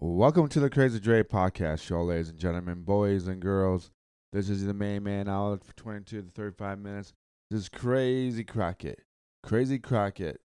Welcome 0.00 0.46
to 0.50 0.60
the 0.60 0.70
Crazy 0.70 1.00
Dre 1.00 1.24
podcast 1.24 1.80
show, 1.80 2.04
ladies 2.04 2.28
and 2.28 2.38
gentlemen, 2.38 2.82
boys 2.82 3.26
and 3.26 3.40
girls. 3.40 3.90
This 4.32 4.48
is 4.48 4.64
the 4.64 4.72
main 4.72 5.02
man 5.02 5.28
out 5.28 5.64
for 5.64 5.72
22 5.72 6.22
to 6.22 6.30
35 6.30 6.78
minutes. 6.78 7.12
This 7.50 7.62
is 7.62 7.68
Crazy 7.68 8.44
Crockett. 8.44 9.00
Crazy 9.42 9.80
Crockett, 9.80 10.40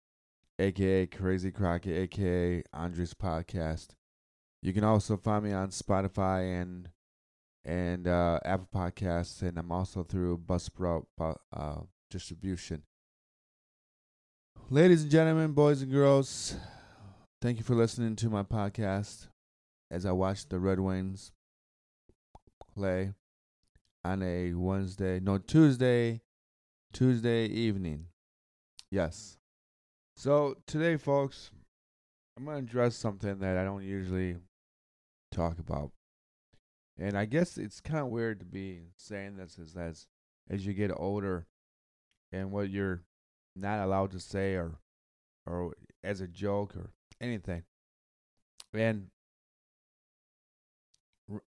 aka 0.60 1.04
Crazy 1.08 1.50
Crockett, 1.50 1.98
aka 1.98 2.62
Andres 2.72 3.12
Podcast. 3.12 3.88
You 4.62 4.72
can 4.72 4.84
also 4.84 5.16
find 5.16 5.42
me 5.42 5.52
on 5.52 5.70
Spotify 5.70 6.62
and 6.62 6.90
and 7.64 8.06
uh, 8.06 8.38
Apple 8.44 8.68
Podcasts, 8.72 9.42
and 9.42 9.58
I'm 9.58 9.72
also 9.72 10.04
through 10.04 10.38
Buzzsprout 10.38 11.06
uh, 11.52 11.80
distribution. 12.08 12.84
Ladies 14.68 15.02
and 15.02 15.10
gentlemen, 15.10 15.54
boys 15.54 15.82
and 15.82 15.90
girls, 15.90 16.54
thank 17.42 17.58
you 17.58 17.64
for 17.64 17.74
listening 17.74 18.14
to 18.14 18.30
my 18.30 18.44
podcast 18.44 19.26
as 19.90 20.06
I 20.06 20.12
watched 20.12 20.50
the 20.50 20.58
Red 20.58 20.80
Wings 20.80 21.32
play 22.74 23.12
on 24.04 24.22
a 24.22 24.54
Wednesday, 24.54 25.20
no, 25.20 25.38
Tuesday, 25.38 26.20
Tuesday 26.92 27.46
evening. 27.46 28.06
Yes. 28.90 29.38
So 30.16 30.56
today, 30.66 30.96
folks, 30.96 31.50
I'm 32.36 32.46
to 32.46 32.52
address 32.52 32.96
something 32.96 33.38
that 33.40 33.56
I 33.56 33.64
don't 33.64 33.84
usually 33.84 34.36
talk 35.30 35.58
about. 35.58 35.92
And 36.98 37.16
I 37.16 37.24
guess 37.24 37.56
it's 37.56 37.80
kind 37.80 38.00
of 38.00 38.08
weird 38.08 38.40
to 38.40 38.46
be 38.46 38.82
saying 38.96 39.36
this 39.36 39.58
as, 39.58 39.76
as 39.76 40.06
as 40.50 40.66
you 40.66 40.74
get 40.74 40.90
older 40.94 41.46
and 42.32 42.50
what 42.50 42.70
you're 42.70 43.02
not 43.56 43.84
allowed 43.84 44.10
to 44.12 44.20
say 44.20 44.54
or 44.54 44.78
or 45.46 45.72
as 46.04 46.20
a 46.20 46.26
joke 46.26 46.76
or 46.76 46.90
anything. 47.20 47.62
And 48.74 49.08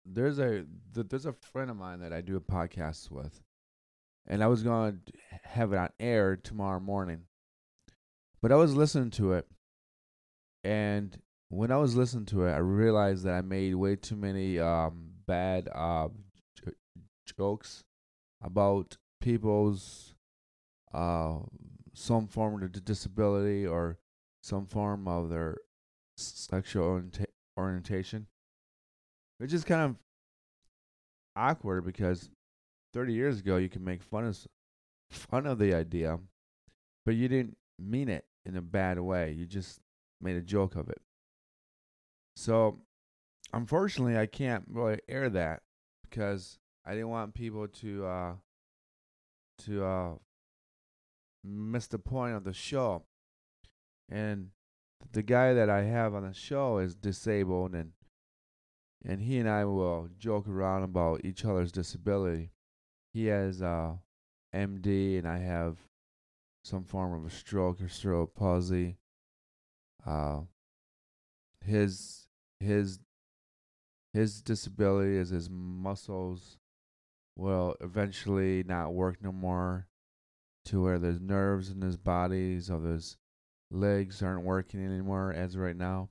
there's 0.05 0.39
a 0.39 0.65
there's 0.93 1.25
a 1.25 1.33
friend 1.33 1.69
of 1.69 1.77
mine 1.77 1.99
that 2.01 2.13
I 2.13 2.21
do 2.21 2.35
a 2.35 2.41
podcast 2.41 3.11
with, 3.11 3.41
and 4.27 4.43
I 4.43 4.47
was 4.47 4.63
going 4.63 5.01
to 5.05 5.13
have 5.43 5.73
it 5.73 5.77
on 5.77 5.89
air 5.99 6.35
tomorrow 6.35 6.79
morning, 6.79 7.23
but 8.41 8.51
I 8.51 8.55
was 8.55 8.75
listening 8.75 9.11
to 9.11 9.33
it, 9.33 9.47
and 10.63 11.17
when 11.49 11.71
I 11.71 11.77
was 11.77 11.95
listening 11.95 12.25
to 12.27 12.45
it, 12.45 12.51
I 12.51 12.57
realized 12.57 13.23
that 13.25 13.33
I 13.33 13.41
made 13.41 13.75
way 13.75 13.95
too 13.95 14.15
many 14.15 14.59
um, 14.59 15.11
bad 15.25 15.67
uh, 15.73 16.09
j- 16.57 16.73
jokes 17.37 17.83
about 18.41 18.97
people's 19.19 20.15
uh, 20.93 21.39
some 21.93 22.27
form 22.27 22.61
of 22.63 22.85
disability 22.85 23.65
or 23.65 23.97
some 24.41 24.65
form 24.65 25.07
of 25.07 25.29
their 25.29 25.57
sexual 26.17 26.83
orienta- 26.83 27.25
orientation 27.57 28.27
which 29.39 29.53
is 29.53 29.63
kind 29.63 29.81
of 29.81 29.95
awkward 31.35 31.85
because 31.85 32.29
30 32.93 33.13
years 33.13 33.39
ago 33.39 33.57
you 33.57 33.69
can 33.69 33.83
make 33.83 34.03
fun 34.03 34.25
of 34.25 34.37
fun 35.09 35.47
of 35.47 35.57
the 35.57 35.73
idea, 35.73 36.19
but 37.05 37.15
you 37.15 37.27
didn't 37.27 37.57
mean 37.79 38.09
it 38.09 38.25
in 38.45 38.55
a 38.55 38.61
bad 38.61 38.99
way. 38.99 39.31
You 39.31 39.45
just 39.45 39.79
made 40.21 40.35
a 40.35 40.41
joke 40.41 40.75
of 40.75 40.89
it. 40.89 41.01
So, 42.35 42.79
unfortunately, 43.53 44.17
I 44.17 44.25
can't 44.25 44.65
really 44.69 44.99
air 45.07 45.29
that 45.29 45.61
because 46.07 46.59
I 46.85 46.91
didn't 46.91 47.09
want 47.09 47.33
people 47.33 47.67
to 47.67 48.05
uh 48.05 48.33
to 49.65 49.85
uh 49.85 50.11
miss 51.43 51.87
the 51.87 51.99
point 51.99 52.35
of 52.35 52.43
the 52.43 52.53
show. 52.53 53.03
And 54.09 54.49
the 55.11 55.23
guy 55.23 55.53
that 55.53 55.69
I 55.69 55.83
have 55.83 56.13
on 56.13 56.27
the 56.27 56.33
show 56.33 56.79
is 56.79 56.95
disabled 56.95 57.73
and 57.73 57.91
and 59.05 59.21
he 59.21 59.37
and 59.37 59.49
I 59.49 59.65
will 59.65 60.09
joke 60.17 60.47
around 60.47 60.83
about 60.83 61.23
each 61.23 61.45
other's 61.45 61.71
disability. 61.71 62.51
He 63.13 63.25
has 63.27 63.61
uh, 63.61 63.93
MD, 64.53 65.17
and 65.17 65.27
I 65.27 65.39
have 65.39 65.77
some 66.63 66.83
form 66.83 67.13
of 67.13 67.25
a 67.25 67.33
stroke 67.33 67.81
or 67.81 67.89
cerebral 67.89 68.27
palsy. 68.27 68.97
Uh, 70.05 70.41
his 71.65 72.27
his 72.59 72.99
his 74.13 74.41
disability 74.41 75.15
is 75.15 75.29
his 75.29 75.49
muscles 75.49 76.57
will 77.35 77.75
eventually 77.79 78.63
not 78.63 78.93
work 78.93 79.17
no 79.21 79.31
more 79.31 79.87
to 80.65 80.83
where 80.83 80.99
there's 80.99 81.21
nerves 81.21 81.69
in 81.69 81.81
his 81.81 81.97
body 81.97 82.59
so 82.59 82.79
his 82.81 83.17
legs 83.71 84.21
aren't 84.21 84.43
working 84.43 84.83
anymore 84.83 85.31
as 85.31 85.55
right 85.55 85.77
now 85.77 86.09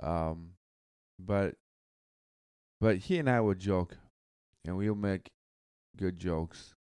um 0.00 0.50
but 1.18 1.54
but 2.80 2.98
he 2.98 3.18
and 3.18 3.28
I 3.28 3.40
would 3.40 3.58
joke, 3.58 3.96
and 4.64 4.76
we'll 4.76 4.94
make 4.94 5.30
good 5.96 6.18
jokes. 6.18 6.74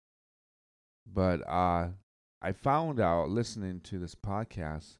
But 1.10 1.46
uh, 1.48 1.88
I 2.42 2.52
found 2.52 3.00
out 3.00 3.30
listening 3.30 3.80
to 3.84 3.98
this 3.98 4.14
podcast 4.14 4.96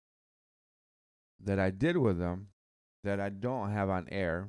that 1.43 1.59
I 1.59 1.71
did 1.71 1.99
with 1.99 2.19
him 2.19 2.49
that 3.05 3.21
I 3.21 3.29
don't 3.29 3.73
have 3.73 3.91
on 3.91 4.09
air. 4.11 4.49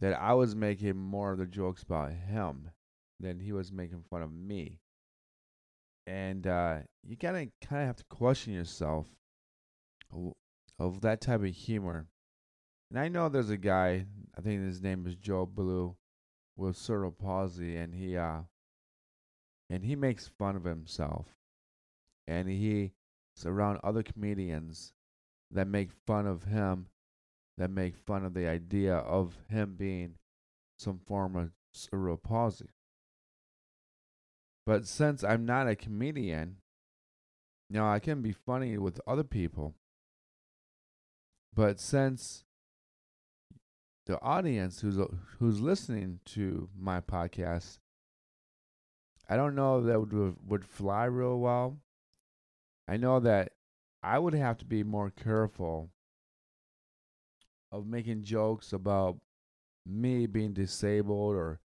That 0.00 0.20
I 0.20 0.34
was 0.34 0.54
making 0.54 0.96
more 0.96 1.32
of 1.32 1.38
the 1.38 1.46
jokes 1.46 1.82
about 1.82 2.12
him 2.12 2.70
than 3.20 3.38
he 3.38 3.52
was 3.52 3.72
making 3.72 4.04
fun 4.10 4.22
of 4.22 4.32
me. 4.32 4.80
And 6.06 6.46
uh, 6.46 6.78
you 7.02 7.16
gotta 7.16 7.48
kind 7.62 7.82
of 7.82 7.86
have 7.86 7.96
to 7.96 8.04
question 8.10 8.52
yourself 8.52 9.06
of, 10.12 10.32
of 10.78 11.00
that 11.02 11.20
type 11.20 11.40
of 11.40 11.46
humor 11.46 12.08
and 12.94 13.02
I 13.02 13.08
know 13.08 13.28
there's 13.28 13.50
a 13.50 13.56
guy, 13.56 14.06
I 14.38 14.40
think 14.40 14.62
his 14.62 14.80
name 14.80 15.04
is 15.04 15.16
Josh 15.16 15.48
Blue, 15.52 15.96
with 16.56 16.76
cerebral 16.76 17.10
palsy, 17.10 17.74
and 17.74 17.92
he 17.92 18.16
uh, 18.16 18.42
and 19.68 19.84
he 19.84 19.96
makes 19.96 20.28
fun 20.28 20.54
of 20.54 20.62
himself, 20.62 21.26
and 22.28 22.48
he's 22.48 22.90
around 23.44 23.80
other 23.82 24.04
comedians 24.04 24.92
that 25.50 25.66
make 25.66 25.90
fun 26.06 26.24
of 26.28 26.44
him, 26.44 26.86
that 27.58 27.68
make 27.68 27.96
fun 27.96 28.24
of 28.24 28.32
the 28.32 28.46
idea 28.46 28.94
of 28.94 29.38
him 29.48 29.74
being 29.76 30.14
some 30.78 31.00
form 31.04 31.34
of 31.34 31.50
cerebral 31.72 32.16
palsy. 32.16 32.70
But 34.64 34.86
since 34.86 35.24
I'm 35.24 35.44
not 35.44 35.66
a 35.66 35.74
comedian, 35.74 36.58
you 37.68 37.76
know, 37.80 37.88
I 37.88 37.98
can 37.98 38.22
be 38.22 38.30
funny 38.30 38.78
with 38.78 39.00
other 39.04 39.24
people. 39.24 39.74
But 41.52 41.80
since 41.80 42.44
the 44.06 44.20
audience 44.20 44.80
who's 44.80 44.98
uh, 44.98 45.06
who's 45.38 45.60
listening 45.60 46.20
to 46.26 46.68
my 46.78 47.00
podcast, 47.00 47.78
I 49.28 49.36
don't 49.36 49.54
know 49.54 49.78
if 49.78 49.86
that 49.86 50.00
would 50.00 50.36
would 50.46 50.64
fly 50.64 51.04
real 51.04 51.38
well. 51.38 51.78
I 52.86 52.96
know 52.96 53.20
that 53.20 53.52
I 54.02 54.18
would 54.18 54.34
have 54.34 54.58
to 54.58 54.64
be 54.66 54.82
more 54.82 55.10
careful 55.10 55.90
of 57.72 57.86
making 57.86 58.22
jokes 58.22 58.72
about 58.72 59.16
me 59.86 60.26
being 60.26 60.52
disabled 60.52 61.34
or 61.34 61.60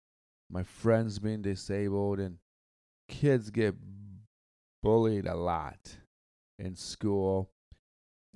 my 0.51 0.63
friends 0.63 1.19
being 1.19 1.43
disabled 1.43 2.21
and 2.21 2.39
kids 3.09 3.51
get 3.51 3.75
bullied 4.83 5.27
a 5.27 5.35
lot 5.35 5.97
in 6.59 6.77
school. 6.77 7.51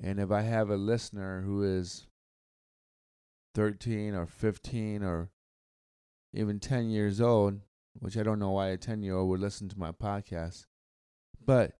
And 0.02 0.18
if 0.18 0.30
I 0.30 0.40
have 0.40 0.70
a 0.70 0.76
listener 0.76 1.42
who 1.42 1.62
is 1.62 2.06
13 3.54 4.14
or 4.14 4.26
15 4.26 5.02
or 5.02 5.30
even 6.32 6.60
10 6.60 6.90
years 6.90 7.20
old, 7.20 7.60
which 7.98 8.16
I 8.16 8.22
don't 8.22 8.38
know 8.38 8.50
why 8.52 8.68
a 8.68 8.76
10 8.76 9.02
year 9.02 9.16
old 9.16 9.28
would 9.30 9.40
listen 9.40 9.68
to 9.68 9.78
my 9.78 9.92
podcast. 9.92 10.66
But 11.44 11.72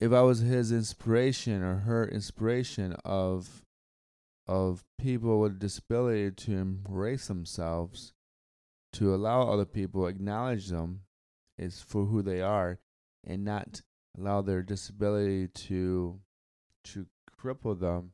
if 0.00 0.12
I 0.12 0.22
was 0.22 0.40
his 0.40 0.72
inspiration 0.72 1.62
or 1.62 1.76
her 1.78 2.06
inspiration 2.06 2.96
of 3.04 3.62
of 4.48 4.84
people 4.96 5.40
with 5.40 5.58
disability 5.58 6.30
to 6.30 6.56
embrace 6.56 7.26
themselves, 7.26 8.12
to 8.92 9.12
allow 9.14 9.42
other 9.42 9.64
people 9.64 10.06
acknowledge 10.06 10.68
them 10.68 11.00
is 11.58 11.80
for 11.80 12.04
who 12.04 12.22
they 12.22 12.40
are 12.40 12.78
and 13.24 13.44
not 13.44 13.82
allow 14.16 14.42
their 14.42 14.62
disability 14.62 15.48
to 15.48 16.20
to 16.84 17.06
cripple 17.38 17.78
them 17.78 18.12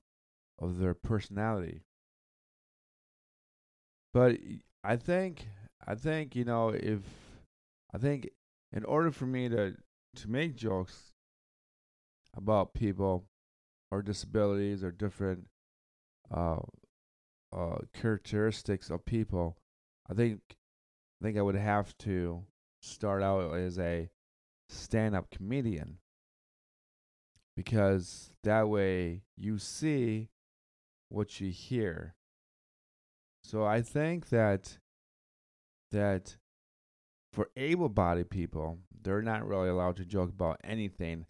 of 0.59 0.79
their 0.79 0.95
personality. 0.95 1.83
But 4.13 4.39
I 4.85 4.97
think 4.97 5.49
I 5.87 5.95
think 5.95 6.37
you 6.37 6.45
know 6.45 6.69
if 6.71 7.01
I 7.95 7.99
think 7.99 8.31
in 8.73 8.85
order 8.85 9.11
for 9.11 9.27
me 9.27 9.49
to 9.49 9.77
to 10.17 10.31
make 10.31 10.55
jokes 10.55 11.13
about 12.35 12.75
people 12.75 13.25
or 13.91 14.03
disabilities 14.03 14.83
or 14.83 14.91
different 14.91 15.47
uh, 16.35 16.61
uh, 17.53 17.79
characteristics 17.93 18.91
of 18.91 19.05
people, 19.05 19.59
I 20.11 20.15
think 20.15 20.41
I 21.21 21.25
think 21.25 21.39
I 21.39 21.43
would 21.43 21.55
have 21.55 21.97
to 21.99 22.45
start 22.81 23.23
out 23.23 23.55
as 23.55 23.79
a 23.79 24.11
stand-up 24.69 25.31
comedian 25.31 25.99
because 27.57 28.33
that 28.43 28.69
way 28.69 29.23
you 29.37 29.59
see 29.59 30.31
what 31.09 31.41
you 31.41 31.51
hear. 31.51 32.15
So 33.53 33.67
I 33.67 33.83
think 33.83 34.31
that 34.31 34.79
that 35.91 36.39
for 37.35 37.51
able-bodied 37.55 38.31
people, 38.31 38.79
they're 39.03 39.21
not 39.21 39.47
really 39.47 39.69
allowed 39.69 39.97
to 39.97 40.07
joke 40.07 40.31
about 40.31 40.59
anything 40.65 41.27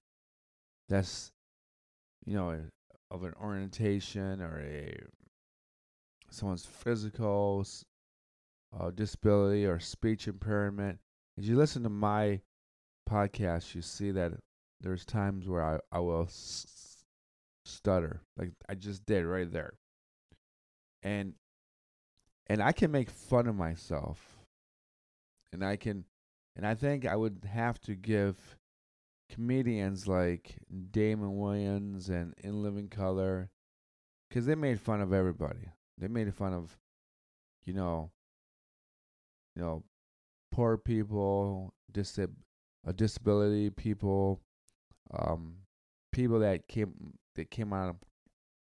that's 0.89 1.33
you 2.25 2.35
know 2.35 2.61
of 3.11 3.25
an 3.25 3.35
orientation 3.43 4.41
or 4.41 4.61
a 4.61 4.97
someone's 6.31 6.65
physical 6.65 7.67
uh, 8.79 8.93
disability 8.93 9.67
or 9.67 9.81
speech 9.81 10.29
impairment. 10.29 11.01
As 11.37 11.49
you 11.49 11.57
listen 11.57 11.83
to 11.83 11.89
my 11.89 12.41
podcast, 13.11 13.75
you 13.75 13.83
see 13.83 14.13
that 14.13 14.35
there's 14.81 15.05
times 15.05 15.49
where 15.49 15.65
I, 15.65 15.81
I 15.91 15.99
will 15.99 16.27
s- 16.27 17.03
stutter, 17.65 18.21
like 18.39 18.53
I 18.69 18.77
just 18.77 19.05
did 19.07 19.25
right 19.25 19.51
there. 19.51 19.73
And 21.03 21.35
and 22.53 22.63
I 22.63 22.73
can 22.73 22.91
make 22.91 23.09
fun 23.09 23.47
of 23.47 23.57
myself. 23.57 24.21
And 25.55 25.65
I 25.65 25.77
can 25.77 26.05
and 26.55 26.67
I 26.67 26.75
think 26.75 27.07
I 27.07 27.17
would 27.17 27.49
have 27.51 27.81
to 27.81 27.95
give 27.95 28.37
comedians 29.31 30.07
like 30.07 30.57
Damon 30.91 31.39
Wayans 31.39 32.11
and 32.11 32.35
In 32.45 32.63
Living 32.63 32.89
Color 32.89 33.49
cuz 34.31 34.45
they 34.45 34.55
made 34.55 34.79
fun 34.79 35.01
of 35.01 35.15
everybody. 35.15 35.73
They 35.97 36.09
made 36.09 36.35
fun 36.35 36.53
of 36.53 36.79
you 37.65 37.73
know 37.73 38.11
you 39.57 39.63
know 39.63 39.83
poor 40.51 40.77
people, 40.77 41.73
disab- 41.91 42.37
a 42.85 42.93
disability 42.93 43.71
people, 43.71 44.43
um, 45.11 45.57
people 46.13 46.41
that 46.41 46.69
came 46.69 47.15
that 47.35 47.51
came 47.51 47.73
out 47.73 47.89
of 47.89 47.97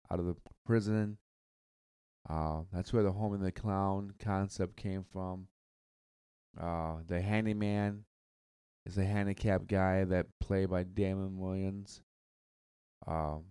out 0.09 0.21
of 0.21 0.27
the 0.27 0.37
prison. 0.65 1.17
Uh, 2.29 2.61
that's 2.73 2.91
where 2.91 3.03
the 3.03 3.11
home 3.11 3.33
and 3.33 3.43
the 3.43 3.51
clown 3.51 4.13
concept 4.19 4.75
came 4.75 5.03
from. 5.03 5.47
Uh, 6.59 6.97
the 7.07 7.21
handyman 7.21 8.05
is 8.85 8.97
a 8.97 9.05
handicapped 9.05 9.67
guy 9.67 10.03
that 10.05 10.27
played 10.39 10.69
by 10.69 10.83
Damon 10.83 11.37
Wayans. 11.39 12.01
Um, 13.05 13.43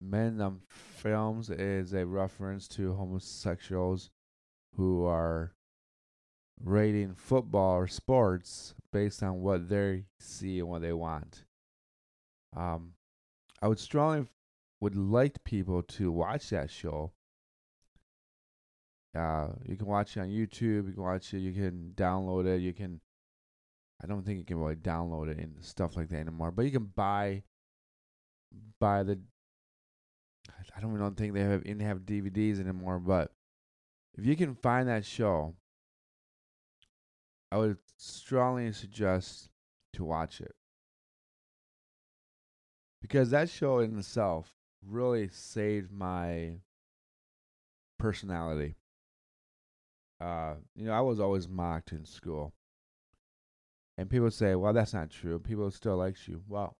Men 0.00 0.40
on 0.40 0.60
Films 0.68 1.50
is 1.50 1.92
a 1.92 2.06
reference 2.06 2.68
to 2.68 2.94
homosexuals 2.94 4.10
who 4.76 5.04
are 5.04 5.52
rating 6.62 7.14
football 7.14 7.76
or 7.76 7.88
sports 7.88 8.74
based 8.92 9.22
on 9.22 9.40
what 9.40 9.68
they 9.68 10.04
see 10.20 10.60
and 10.60 10.68
what 10.68 10.82
they 10.82 10.92
want. 10.92 11.44
Um, 12.56 12.92
I 13.60 13.66
would 13.66 13.80
strongly 13.80 14.26
would 14.80 14.96
like 14.96 15.42
people 15.44 15.82
to 15.82 16.12
watch 16.12 16.50
that 16.50 16.70
show. 16.70 17.12
Uh, 19.16 19.48
you 19.64 19.76
can 19.76 19.86
watch 19.86 20.16
it 20.16 20.20
on 20.20 20.28
YouTube. 20.28 20.86
You 20.86 20.92
can 20.94 21.02
watch 21.02 21.34
it. 21.34 21.38
You 21.38 21.52
can 21.52 21.92
download 21.96 22.46
it. 22.46 22.60
You 22.60 22.72
can. 22.72 23.00
I 24.02 24.06
don't 24.06 24.24
think 24.24 24.38
you 24.38 24.44
can 24.44 24.58
really 24.58 24.76
download 24.76 25.28
it 25.28 25.38
and 25.38 25.56
stuff 25.60 25.96
like 25.96 26.08
that 26.10 26.18
anymore. 26.18 26.52
But 26.52 26.66
you 26.66 26.70
can 26.70 26.90
buy 26.94 27.42
buy 28.78 29.02
the. 29.02 29.18
I 30.76 30.80
don't 30.80 30.94
even 30.94 31.14
think 31.14 31.34
they 31.34 31.40
have 31.40 31.66
even 31.66 31.80
have 31.80 32.00
DVDs 32.00 32.60
anymore. 32.60 33.00
But 33.00 33.32
if 34.16 34.24
you 34.24 34.36
can 34.36 34.54
find 34.54 34.88
that 34.88 35.04
show, 35.04 35.54
I 37.50 37.56
would 37.56 37.78
strongly 37.96 38.72
suggest 38.72 39.48
to 39.94 40.04
watch 40.04 40.40
it 40.40 40.54
because 43.00 43.30
that 43.30 43.48
show 43.48 43.78
in 43.80 43.98
itself 43.98 44.57
really 44.86 45.28
saved 45.28 45.92
my 45.92 46.54
personality. 47.98 48.76
Uh, 50.20 50.54
you 50.74 50.86
know, 50.86 50.92
I 50.92 51.00
was 51.00 51.20
always 51.20 51.48
mocked 51.48 51.92
in 51.92 52.04
school. 52.04 52.52
And 53.96 54.08
people 54.08 54.30
say, 54.30 54.54
well, 54.54 54.72
that's 54.72 54.94
not 54.94 55.10
true. 55.10 55.38
People 55.38 55.70
still 55.70 55.96
like 55.96 56.28
you. 56.28 56.42
Well, 56.48 56.76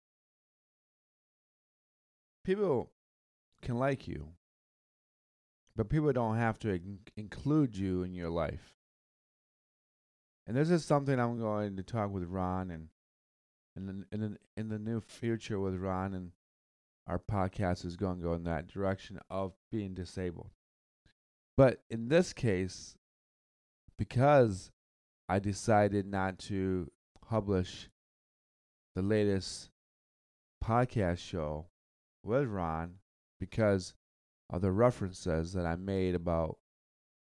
people 2.45 2.91
can 3.61 3.77
like 3.77 4.07
you, 4.07 4.29
but 5.75 5.89
people 5.89 6.11
don't 6.13 6.37
have 6.37 6.57
to 6.59 6.69
in- 6.69 6.99
include 7.17 7.75
you 7.75 8.03
in 8.03 8.13
your 8.13 8.29
life. 8.29 8.73
And 10.47 10.55
this 10.55 10.69
is 10.69 10.83
something 10.83 11.19
I'm 11.19 11.39
going 11.39 11.75
to 11.75 11.83
talk 11.83 12.09
with 12.11 12.23
Ron 12.23 12.71
and 12.71 12.87
in 13.75 13.85
the 13.85 14.05
in 14.11 14.21
the, 14.21 14.37
in 14.57 14.69
the 14.69 14.79
new 14.79 14.99
future 14.99 15.59
with 15.59 15.75
Ron 15.75 16.13
and 16.13 16.31
our 17.09 17.19
podcast 17.19 17.85
is 17.85 17.95
going 17.95 18.17
to 18.17 18.23
go 18.23 18.33
in 18.33 18.43
that 18.43 18.67
direction 18.67 19.19
of 19.31 19.53
being 19.71 19.95
disabled. 19.95 20.51
But 21.57 21.81
in 21.89 22.07
this 22.07 22.31
case, 22.33 22.95
because 23.97 24.71
I 25.27 25.39
decided 25.39 26.05
not 26.05 26.37
to 26.39 26.89
publish 27.27 27.89
the 28.95 29.01
latest 29.01 29.71
podcast 30.63 31.17
show 31.17 31.65
with 32.23 32.47
Ron 32.47 32.95
because 33.39 33.95
of 34.51 34.61
the 34.61 34.71
references 34.71 35.53
that 35.53 35.65
I 35.65 35.75
made 35.75 36.15
about 36.15 36.57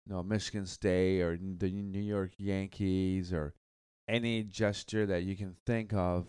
you 0.06 0.14
know 0.14 0.24
Michigan 0.24 0.66
State 0.66 1.22
or 1.22 1.38
the 1.38 1.70
New 1.72 2.02
York 2.02 2.32
Yankees 2.38 3.34
or 3.34 3.54
any 4.08 4.44
gesture 4.44 5.06
that 5.06 5.24
you 5.24 5.36
can 5.36 5.56
think 5.66 5.94
of 5.94 6.28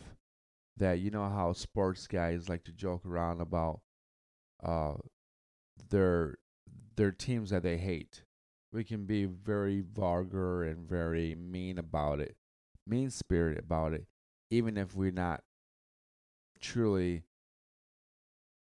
that 0.77 0.99
you 0.99 1.11
know 1.11 1.29
how 1.29 1.53
sports 1.53 2.07
guys 2.07 2.49
like 2.49 2.65
to 2.65 2.73
joke 2.73 3.07
around 3.07 3.41
about 3.41 3.81
uh 4.63 4.95
their 5.91 6.39
their 6.97 7.13
teams 7.13 7.51
that 7.51 7.63
they 7.63 7.77
hate. 7.77 8.23
We 8.73 8.85
can 8.85 9.07
be 9.07 9.25
very 9.25 9.81
vulgar 9.81 10.65
and 10.65 10.89
very 10.89 11.35
mean 11.35 11.79
about 11.79 12.21
it, 12.21 12.37
mean 12.87 13.11
spirited 13.11 13.65
about 13.65 13.93
it, 13.93 14.07
even 14.51 14.77
if 14.77 14.95
we're 14.95 15.13
not 15.13 15.43
truly 16.61 17.25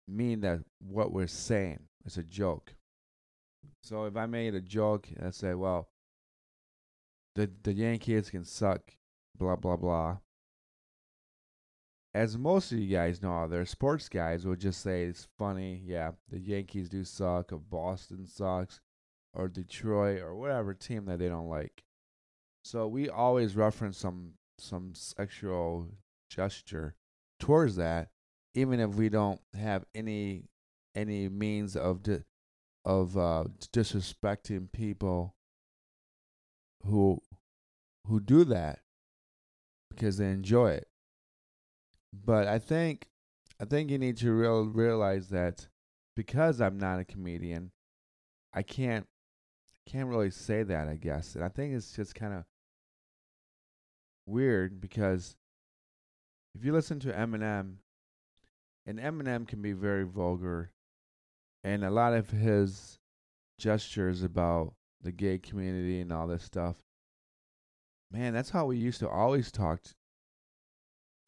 mean 0.08 0.42
that 0.42 0.62
what 0.80 1.12
we're 1.12 1.28
saying 1.28 1.80
is 2.06 2.18
a 2.18 2.24
joke. 2.24 2.74
So 3.84 4.06
if 4.06 4.16
I 4.16 4.26
made 4.26 4.56
a 4.56 4.62
joke 4.62 5.08
and 5.16 5.28
I 5.28 5.32
say, 5.32 5.54
well, 5.54 5.90
the 7.36 7.52
the 7.64 7.74
Yankees 7.74 8.30
can 8.30 8.46
suck, 8.46 8.82
blah 9.38 9.56
blah 9.56 9.78
blah. 9.78 10.18
As 12.14 12.38
most 12.38 12.72
of 12.72 12.80
you 12.80 12.88
guys 12.96 13.22
know, 13.22 13.44
other 13.44 13.66
sports 13.66 14.10
guys 14.10 14.46
will 14.46 14.56
just 14.56 14.82
say 14.82 15.04
it's 15.04 15.28
funny. 15.38 15.82
Yeah, 15.86 16.12
the 16.30 16.40
Yankees 16.40 16.90
do 16.90 17.04
suck, 17.04 17.54
or 17.54 17.60
Boston 17.60 18.26
sucks, 18.26 18.82
or 19.34 19.48
Detroit, 19.48 20.22
or 20.22 20.36
whatever 20.36 20.74
team 20.74 21.06
that 21.06 21.20
they 21.20 21.30
don't 21.30 21.50
like. 21.50 21.84
So 22.64 22.88
we 22.88 23.10
always 23.10 23.56
reference 23.56 23.98
some 23.98 24.34
some 24.58 24.94
sexual 24.96 25.88
gesture 26.30 26.96
towards 27.40 27.76
that, 27.76 28.10
even 28.56 28.80
if 28.80 28.96
we 28.96 29.10
don't 29.10 29.42
have 29.54 29.86
any 29.94 30.46
any 30.96 31.30
means 31.30 31.76
of 31.76 32.04
di- 32.04 32.24
of 32.86 33.18
uh, 33.18 33.46
disrespecting 33.72 34.72
people 34.72 35.36
who 36.86 37.22
who 38.08 38.20
do 38.20 38.44
that 38.46 38.80
because 39.90 40.18
they 40.18 40.32
enjoy 40.32 40.72
it. 40.72 40.88
But 42.14 42.48
I 42.48 42.60
think 42.60 43.08
I 43.62 43.66
think 43.66 43.92
you 43.92 43.98
need 43.98 44.18
to 44.18 44.32
real 44.32 44.66
realize 44.66 45.30
that 45.30 45.68
because 46.16 46.62
I'm 46.62 46.78
not 46.78 47.00
a 47.00 47.06
comedian, 47.06 47.72
I 48.54 48.64
can't 48.64 49.08
can't 49.88 50.10
really 50.10 50.32
say 50.32 50.64
that, 50.64 50.88
I 50.88 50.96
guess. 50.96 51.36
And 51.36 51.44
I 51.44 51.50
think 51.50 51.74
it's 51.74 51.96
just 51.96 52.16
kind 52.16 52.34
of 52.34 52.44
weird 54.26 54.80
because 54.80 55.36
if 56.56 56.64
you 56.64 56.74
listen 56.74 57.00
to 57.02 57.14
Eminem, 57.14 57.76
and 58.86 59.00
Eminem 59.00 59.48
can 59.48 59.62
be 59.62 59.74
very 59.74 60.04
vulgar, 60.04 60.72
and 61.64 61.84
a 61.84 61.92
lot 61.92 62.14
of 62.14 62.32
his 62.32 62.98
gestures 63.60 64.24
about 64.24 64.74
the 65.02 65.12
gay 65.12 65.38
community 65.38 66.02
and 66.02 66.12
all 66.12 66.28
this 66.28 66.44
stuff. 66.44 66.78
Man, 68.12 68.34
that's 68.34 68.50
how 68.50 68.66
we 68.66 68.78
used 68.78 69.00
to 69.02 69.10
always 69.10 69.52
talk. 69.52 69.82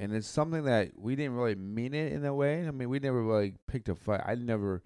And 0.01 0.15
it's 0.15 0.27
something 0.27 0.63
that 0.63 0.93
we 0.97 1.15
didn't 1.15 1.35
really 1.35 1.53
mean 1.53 1.93
it 1.93 2.11
in 2.11 2.25
a 2.25 2.33
way. 2.33 2.67
I 2.67 2.71
mean, 2.71 2.89
we 2.89 2.97
never 2.97 3.21
really 3.21 3.53
picked 3.67 3.87
a 3.87 3.93
fight. 3.93 4.23
I 4.25 4.33
never, 4.33 4.81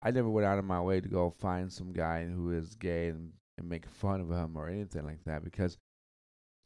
I 0.00 0.12
never 0.12 0.30
went 0.30 0.46
out 0.46 0.60
of 0.60 0.64
my 0.64 0.80
way 0.80 1.00
to 1.00 1.08
go 1.08 1.30
find 1.30 1.72
some 1.72 1.92
guy 1.92 2.24
who 2.24 2.52
is 2.52 2.76
gay 2.76 3.08
and, 3.08 3.32
and 3.58 3.68
make 3.68 3.88
fun 3.88 4.20
of 4.20 4.30
him 4.30 4.56
or 4.56 4.68
anything 4.68 5.04
like 5.04 5.24
that 5.24 5.42
because 5.42 5.78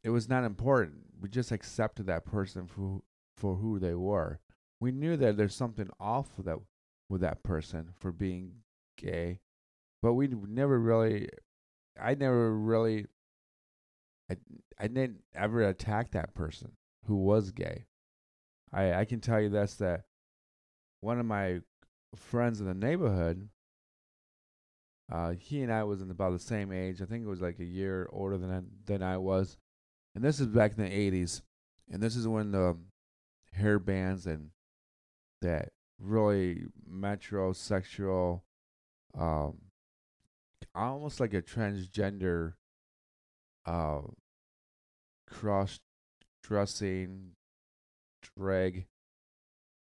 it 0.05 0.11
was 0.11 0.28
not 0.28 0.45
important. 0.45 0.97
We 1.23 1.31
just 1.31 1.50
accepted 1.50 2.07
that 2.07 2.26
person 2.26 2.67
for 2.67 3.00
for 3.38 3.55
who 3.55 3.78
they 3.78 3.95
were. 3.95 4.40
We 4.78 4.93
knew 4.93 5.17
that 5.17 5.38
there's 5.38 5.55
something 5.55 5.88
off 5.99 6.28
with 6.37 6.45
that 6.45 6.59
with 7.09 7.23
that 7.23 7.43
person 7.43 7.95
for 7.99 8.12
being 8.12 8.57
gay, 8.99 9.40
but 10.02 10.12
we 10.12 10.28
never 10.28 10.78
really. 10.78 11.31
I 11.99 12.14
never 12.14 12.55
really. 12.55 13.07
I 14.31 14.37
I 14.78 14.88
didn't 14.88 15.23
ever 15.35 15.67
attack 15.67 16.11
that 16.11 16.35
person 16.35 16.73
who 17.09 17.17
was 17.17 17.50
gay. 17.50 17.87
I 18.73 18.93
I 18.93 19.05
can 19.07 19.21
tell 19.21 19.41
you 19.41 19.49
this 19.49 19.75
that 19.77 20.05
one 21.00 21.19
of 21.19 21.27
my 21.27 21.61
friends 22.15 22.61
in 22.61 22.67
the 22.67 22.75
neighborhood. 22.75 23.49
Uh, 25.11 25.31
he 25.31 25.62
and 25.62 25.73
I 25.73 25.85
was 25.85 26.03
in 26.03 26.11
about 26.11 26.33
the 26.33 26.38
same 26.38 26.71
age. 26.71 27.00
I 27.00 27.07
think 27.07 27.25
it 27.25 27.29
was 27.29 27.41
like 27.41 27.59
a 27.61 27.65
year 27.65 28.11
older 28.12 28.37
than 28.37 28.50
I, 28.50 28.61
than 28.85 29.03
I 29.03 29.17
was, 29.17 29.57
and 30.15 30.23
this 30.23 30.38
is 30.38 30.49
back 30.49 30.73
in 30.77 30.85
the 30.85 30.91
'80s, 30.91 31.41
and 31.91 32.03
this 32.03 32.15
is 32.15 32.29
when 32.29 32.53
the 32.53 32.77
hair 33.55 33.79
bands 33.79 34.27
and 34.27 34.50
that 35.41 35.71
really 35.99 36.65
metrosexual, 36.93 38.43
um, 39.19 39.57
almost 40.75 41.21
like 41.21 41.33
a 41.33 41.41
transgender, 41.41 42.53
uh, 43.65 44.03
cross 45.27 45.81
dressing 46.49 47.33
drag 48.37 48.87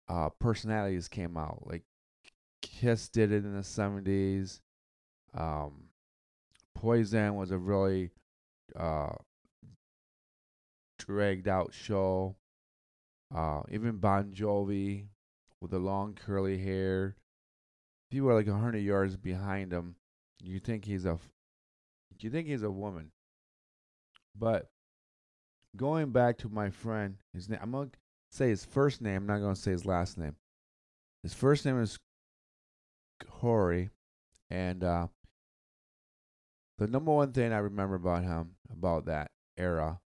uh 0.07 0.29
personalities 0.39 1.07
came 1.07 1.38
out. 1.38 1.63
Like 1.65 1.84
Kiss 2.62 3.07
did 3.07 3.31
it 3.31 3.45
in 3.45 3.55
the 3.55 3.63
seventies. 3.63 4.62
Um 5.38 5.89
Poison 6.74 7.36
was 7.36 7.51
a 7.51 7.57
really 7.57 8.10
uh 8.75 9.13
dragged 10.98 11.48
out 11.48 11.74
show. 11.74 12.36
Uh 13.34 13.62
even 13.72 13.98
Bon 13.98 14.34
Jovi 14.34 15.05
with 15.62 15.72
the 15.72 15.79
long 15.79 16.15
curly 16.15 16.57
hair. 16.57 17.15
People 18.10 18.29
are 18.29 18.36
like 18.36 18.48
hundred 18.48 18.79
yards 18.79 19.15
behind 19.15 19.72
him. 19.72 19.95
You 20.41 20.60
think 20.60 20.86
he's 20.86 21.05
a 21.05 21.19
you 22.19 22.29
think 22.29 22.48
he's 22.48 22.63
a 22.63 22.72
woman. 22.72 23.12
But 24.38 24.69
going 25.75 26.12
back 26.12 26.38
to 26.39 26.50
my 26.50 26.70
friend, 26.70 27.17
his 27.34 27.50
name 27.50 27.60
I'm 27.62 27.72
gonna 27.72 27.89
say 28.32 28.50
his 28.50 28.65
first 28.65 29.01
name, 29.01 29.17
I'm 29.17 29.27
not 29.27 29.39
gonna 29.39 29.55
say 29.55 29.72
his 29.72 29.86
last 29.86 30.17
name. 30.17 30.36
His 31.24 31.34
first 31.34 31.65
name 31.65 31.79
is 31.79 31.98
Corey, 33.25 33.89
and 34.50 34.84
uh, 34.84 35.08
the 36.77 36.88
number 36.88 37.12
one 37.12 37.32
thing 37.32 37.53
I 37.53 37.60
remember 37.60 37.96
about 37.96 38.24
him, 38.24 38.55
about 38.72 39.05
that 39.05 39.32
era, 39.58 40.00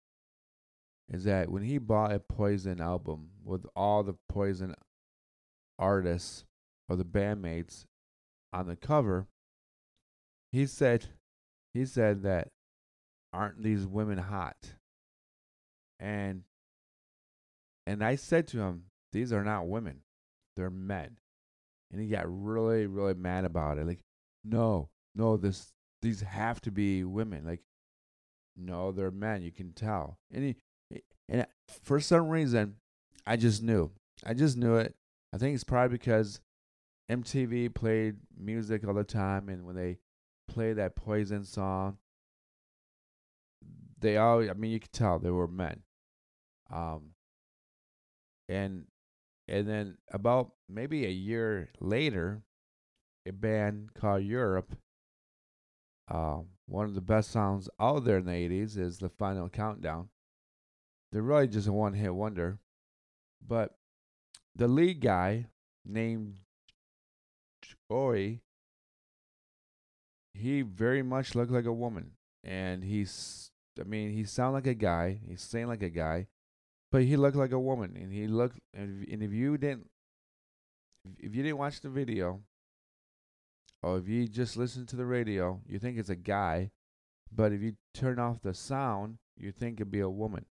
is 1.08 1.24
that 1.24 1.50
when 1.50 1.62
he 1.62 1.78
bought 1.78 2.12
a 2.12 2.18
Poison 2.18 2.80
album 2.80 3.30
with 3.44 3.66
all 3.76 4.02
the 4.02 4.16
Poison 4.28 4.74
artists 5.78 6.44
or 6.88 6.96
the 6.96 7.04
bandmates 7.04 7.84
on 8.52 8.66
the 8.66 8.76
cover, 8.76 9.26
he 10.52 10.66
said, 10.66 11.06
he 11.74 11.84
said 11.84 12.22
that 12.22 12.48
aren't 13.32 13.62
these 13.62 13.86
women 13.86 14.18
hot? 14.18 14.75
And 15.98 16.42
and 17.86 18.02
I 18.02 18.16
said 18.16 18.48
to 18.48 18.58
him, 18.58 18.84
these 19.12 19.32
are 19.32 19.44
not 19.44 19.68
women, 19.68 20.00
they're 20.56 20.70
men. 20.70 21.16
And 21.92 22.00
he 22.00 22.08
got 22.08 22.24
really, 22.26 22.86
really 22.86 23.14
mad 23.14 23.44
about 23.44 23.78
it. 23.78 23.86
Like, 23.86 24.00
no, 24.44 24.88
no, 25.14 25.36
this 25.36 25.72
these 26.02 26.20
have 26.20 26.60
to 26.62 26.70
be 26.70 27.04
women. 27.04 27.44
Like, 27.46 27.62
no, 28.56 28.92
they're 28.92 29.10
men. 29.10 29.42
You 29.42 29.52
can 29.52 29.72
tell. 29.72 30.18
And 30.32 30.44
he, 30.44 31.02
and 31.28 31.46
for 31.82 32.00
some 32.00 32.28
reason, 32.28 32.76
I 33.26 33.36
just 33.36 33.62
knew. 33.62 33.90
I 34.24 34.34
just 34.34 34.56
knew 34.56 34.76
it. 34.76 34.94
I 35.32 35.38
think 35.38 35.54
it's 35.54 35.64
probably 35.64 35.96
because 35.96 36.40
MTV 37.10 37.74
played 37.74 38.16
music 38.38 38.86
all 38.86 38.94
the 38.94 39.04
time, 39.04 39.48
and 39.48 39.64
when 39.64 39.76
they 39.76 39.98
play 40.48 40.72
that 40.72 40.96
Poison 40.96 41.44
song, 41.44 41.98
they 44.00 44.16
all. 44.16 44.48
I 44.48 44.54
mean, 44.54 44.70
you 44.70 44.80
could 44.80 44.92
tell 44.92 45.18
they 45.18 45.30
were 45.30 45.48
men. 45.48 45.82
Um, 46.72 47.10
and 48.48 48.86
and 49.48 49.68
then 49.68 49.98
about 50.12 50.52
maybe 50.68 51.06
a 51.06 51.10
year 51.10 51.70
later, 51.80 52.42
a 53.26 53.32
band 53.32 53.94
called 53.94 54.22
Europe. 54.24 54.76
Uh, 56.08 56.40
one 56.66 56.84
of 56.84 56.94
the 56.94 57.00
best 57.00 57.30
songs 57.30 57.68
out 57.80 58.04
there 58.04 58.18
in 58.18 58.26
the 58.26 58.32
'80s 58.32 58.76
is 58.78 58.98
the 58.98 59.08
Final 59.08 59.48
Countdown. 59.48 60.08
They're 61.12 61.22
really 61.22 61.48
just 61.48 61.68
a 61.68 61.72
one-hit 61.72 62.14
wonder, 62.14 62.58
but 63.46 63.76
the 64.54 64.68
lead 64.68 65.00
guy 65.00 65.46
named 65.84 66.40
Joey, 67.90 68.42
he 70.34 70.62
very 70.62 71.02
much 71.02 71.34
looked 71.34 71.52
like 71.52 71.64
a 71.64 71.72
woman, 71.72 72.12
and 72.42 72.82
he's, 72.82 73.50
I 73.80 73.84
mean, 73.84 74.10
he 74.10 74.24
sounded 74.24 74.54
like 74.54 74.66
a 74.66 74.74
guy, 74.74 75.20
he 75.26 75.36
sang 75.36 75.68
like 75.68 75.82
a 75.82 75.90
guy, 75.90 76.26
but 76.96 77.04
he 77.04 77.18
looked 77.18 77.36
like 77.36 77.52
a 77.52 77.58
woman, 77.58 77.94
and 77.94 78.10
he 78.10 78.26
looked. 78.26 78.58
And 78.72 79.04
if 79.06 79.30
you 79.30 79.58
didn't, 79.58 79.90
if 81.18 81.34
you 81.34 81.42
didn't 81.42 81.58
watch 81.58 81.82
the 81.82 81.90
video, 81.90 82.40
or 83.82 83.98
if 83.98 84.08
you 84.08 84.26
just 84.26 84.56
listen 84.56 84.86
to 84.86 84.96
the 84.96 85.04
radio, 85.04 85.60
you 85.68 85.78
think 85.78 85.98
it's 85.98 86.08
a 86.08 86.16
guy, 86.16 86.70
but 87.30 87.52
if 87.52 87.60
you 87.60 87.74
turn 87.92 88.18
off 88.18 88.40
the 88.40 88.54
sound, 88.54 89.18
you 89.36 89.52
think 89.52 89.74
it'd 89.74 89.90
be 89.90 90.00
a 90.00 90.08
woman. 90.08 90.46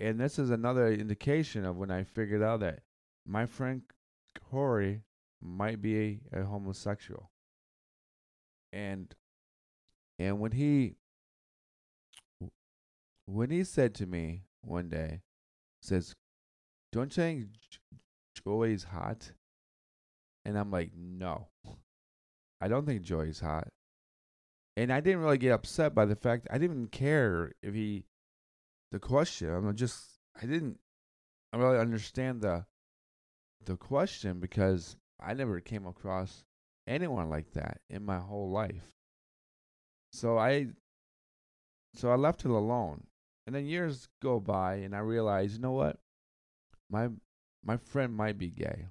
And 0.00 0.18
this 0.18 0.40
is 0.40 0.50
another 0.50 0.92
indication 0.92 1.64
of 1.64 1.76
when 1.76 1.92
I 1.92 2.02
figured 2.02 2.42
out 2.42 2.58
that 2.58 2.80
my 3.24 3.46
friend 3.46 3.82
Corey 4.50 5.02
might 5.40 5.80
be 5.80 6.20
a, 6.32 6.40
a 6.40 6.44
homosexual. 6.46 7.30
And 8.72 9.14
and 10.18 10.40
when 10.40 10.50
he 10.50 10.96
when 13.26 13.50
he 13.50 13.62
said 13.62 13.94
to 13.94 14.06
me 14.06 14.42
one 14.62 14.88
day, 14.88 15.20
says, 15.88 16.14
"Don't 16.92 17.16
you 17.16 17.22
think 17.22 17.48
Joey's 18.44 18.84
hot?" 18.84 19.32
And 20.44 20.58
I'm 20.58 20.70
like, 20.70 20.92
"No, 20.94 21.48
I 22.60 22.68
don't 22.68 22.86
think 22.86 23.02
Joey's 23.02 23.40
hot." 23.40 23.68
And 24.76 24.92
I 24.92 25.00
didn't 25.00 25.22
really 25.22 25.38
get 25.38 25.52
upset 25.52 25.94
by 25.94 26.04
the 26.04 26.16
fact 26.16 26.46
I 26.50 26.58
didn't 26.58 26.92
care 26.92 27.52
if 27.62 27.74
he 27.74 28.04
the 28.92 29.00
question. 29.00 29.50
I'm 29.50 29.74
just 29.74 30.20
I 30.40 30.46
didn't 30.46 30.78
really 31.52 31.78
understand 31.78 32.42
the 32.42 32.66
the 33.64 33.76
question 33.76 34.38
because 34.40 34.96
I 35.20 35.34
never 35.34 35.60
came 35.60 35.86
across 35.86 36.44
anyone 36.86 37.28
like 37.28 37.52
that 37.52 37.80
in 37.90 38.04
my 38.04 38.18
whole 38.18 38.50
life. 38.50 38.94
So 40.12 40.38
I 40.38 40.68
so 41.94 42.10
I 42.10 42.14
left 42.14 42.44
it 42.44 42.50
alone. 42.50 43.07
And 43.48 43.54
then 43.54 43.64
years 43.64 44.08
go 44.20 44.40
by 44.40 44.74
and 44.74 44.94
I 44.94 44.98
realize, 44.98 45.54
you 45.54 45.58
know 45.58 45.72
what? 45.72 45.96
My 46.90 47.08
my 47.64 47.78
friend 47.78 48.14
might 48.14 48.36
be 48.36 48.50
gay. 48.50 48.88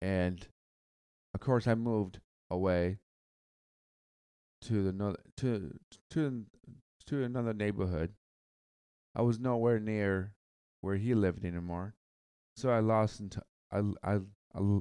And 0.00 0.48
of 1.34 1.40
course 1.40 1.66
I 1.66 1.74
moved 1.74 2.20
away 2.50 2.96
to 4.62 4.84
the 4.84 4.88
another 4.88 5.18
to 5.36 5.78
to 6.12 6.46
to 7.04 7.24
another 7.24 7.52
neighborhood. 7.52 8.14
I 9.14 9.20
was 9.20 9.38
nowhere 9.38 9.78
near 9.78 10.32
where 10.80 10.96
he 10.96 11.14
lived 11.14 11.44
anymore. 11.44 11.94
So 12.56 12.70
I 12.70 12.80
lost 12.80 13.20
in 13.20 13.28
t- 13.28 13.40
I, 13.70 13.82
I, 14.02 14.20
I, 14.54 14.78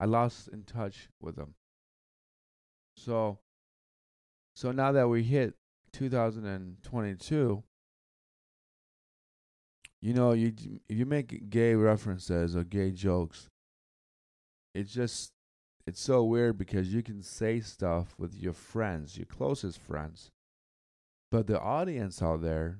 I 0.00 0.06
lost 0.06 0.48
in 0.48 0.62
touch 0.62 1.10
with 1.20 1.36
him. 1.36 1.52
So 2.96 3.40
so 4.56 4.72
now 4.72 4.92
that 4.92 5.08
we 5.08 5.22
hit 5.22 5.54
2022, 5.92 7.62
you 10.00 10.14
know, 10.14 10.32
you 10.32 10.52
if 10.88 10.96
you 10.96 11.06
make 11.06 11.50
gay 11.50 11.74
references 11.74 12.56
or 12.56 12.64
gay 12.64 12.90
jokes, 12.90 13.48
it's 14.74 14.92
just 14.92 15.32
it's 15.86 16.00
so 16.00 16.24
weird 16.24 16.58
because 16.58 16.92
you 16.92 17.02
can 17.02 17.22
say 17.22 17.60
stuff 17.60 18.14
with 18.18 18.34
your 18.34 18.52
friends, 18.52 19.16
your 19.16 19.26
closest 19.26 19.78
friends, 19.80 20.30
but 21.30 21.46
the 21.46 21.60
audience 21.60 22.22
out 22.22 22.42
there, 22.42 22.78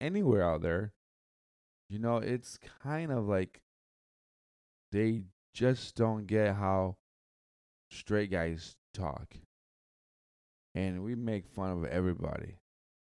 anywhere 0.00 0.42
out 0.42 0.62
there, 0.62 0.92
you 1.88 1.98
know, 1.98 2.18
it's 2.18 2.58
kind 2.82 3.12
of 3.12 3.26
like 3.26 3.60
they 4.92 5.22
just 5.52 5.94
don't 5.94 6.26
get 6.26 6.56
how 6.56 6.96
straight 7.90 8.30
guys 8.30 8.76
talk 8.92 9.36
and 10.74 11.04
we 11.04 11.14
make 11.14 11.46
fun 11.46 11.70
of 11.70 11.84
everybody. 11.84 12.58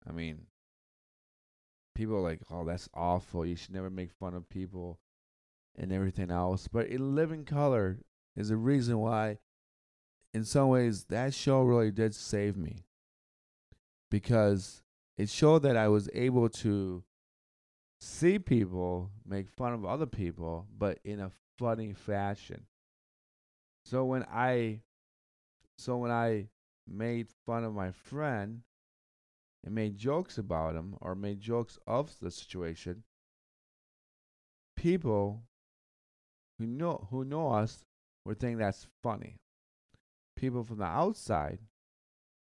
I 0.08 0.12
mean, 0.12 0.48
people 1.96 2.16
are 2.16 2.22
like, 2.22 2.42
"Oh, 2.50 2.64
that's 2.64 2.90
awful. 2.94 3.46
You 3.46 3.56
should 3.56 3.74
never 3.74 3.90
make 3.90 4.12
fun 4.12 4.34
of 4.34 4.50
people 4.50 5.00
and 5.76 5.92
everything 5.92 6.32
else." 6.32 6.68
But 6.68 6.88
in 6.88 7.16
Living 7.16 7.46
Color 7.46 8.00
is 8.36 8.50
the 8.50 8.58
reason 8.58 9.00
why, 9.00 9.40
in 10.34 10.46
some 10.46 10.70
ways, 10.70 11.06
that 11.06 11.34
show 11.34 11.64
really 11.64 11.92
did 11.92 12.16
save 12.16 12.56
me 12.56 12.86
because 14.10 14.84
it 15.18 15.30
showed 15.30 15.64
that 15.64 15.76
I 15.76 15.90
was 15.90 16.10
able 16.14 16.50
to 16.50 17.04
see 18.00 18.40
people 18.40 19.12
make 19.26 19.50
fun 19.50 19.74
of 19.74 19.84
other 19.84 20.06
people, 20.06 20.68
but 20.76 21.00
in 21.04 21.20
a 21.20 21.32
funny 21.58 21.94
fashion. 21.94 22.66
So 23.84 24.06
when 24.06 24.24
I, 24.24 24.82
so 25.78 25.98
when 25.98 26.12
I 26.12 26.48
made 26.90 27.28
fun 27.46 27.64
of 27.64 27.74
my 27.74 27.92
friend 27.92 28.62
and 29.64 29.76
made 29.76 29.98
jokes 29.98 30.38
about 30.38 30.76
him 30.76 30.96
or 31.02 31.16
made 31.16 31.40
jokes 31.40 31.78
of 31.86 32.20
the 32.20 32.32
situation, 32.32 33.04
people 34.76 35.44
who 36.58 36.66
know 36.66 37.08
who 37.10 37.24
know 37.24 37.52
us 37.52 37.86
would 38.26 38.40
think 38.40 38.58
that's 38.58 38.88
funny. 39.04 39.38
People 40.36 40.64
from 40.64 40.78
the 40.78 40.86
outside 40.86 41.60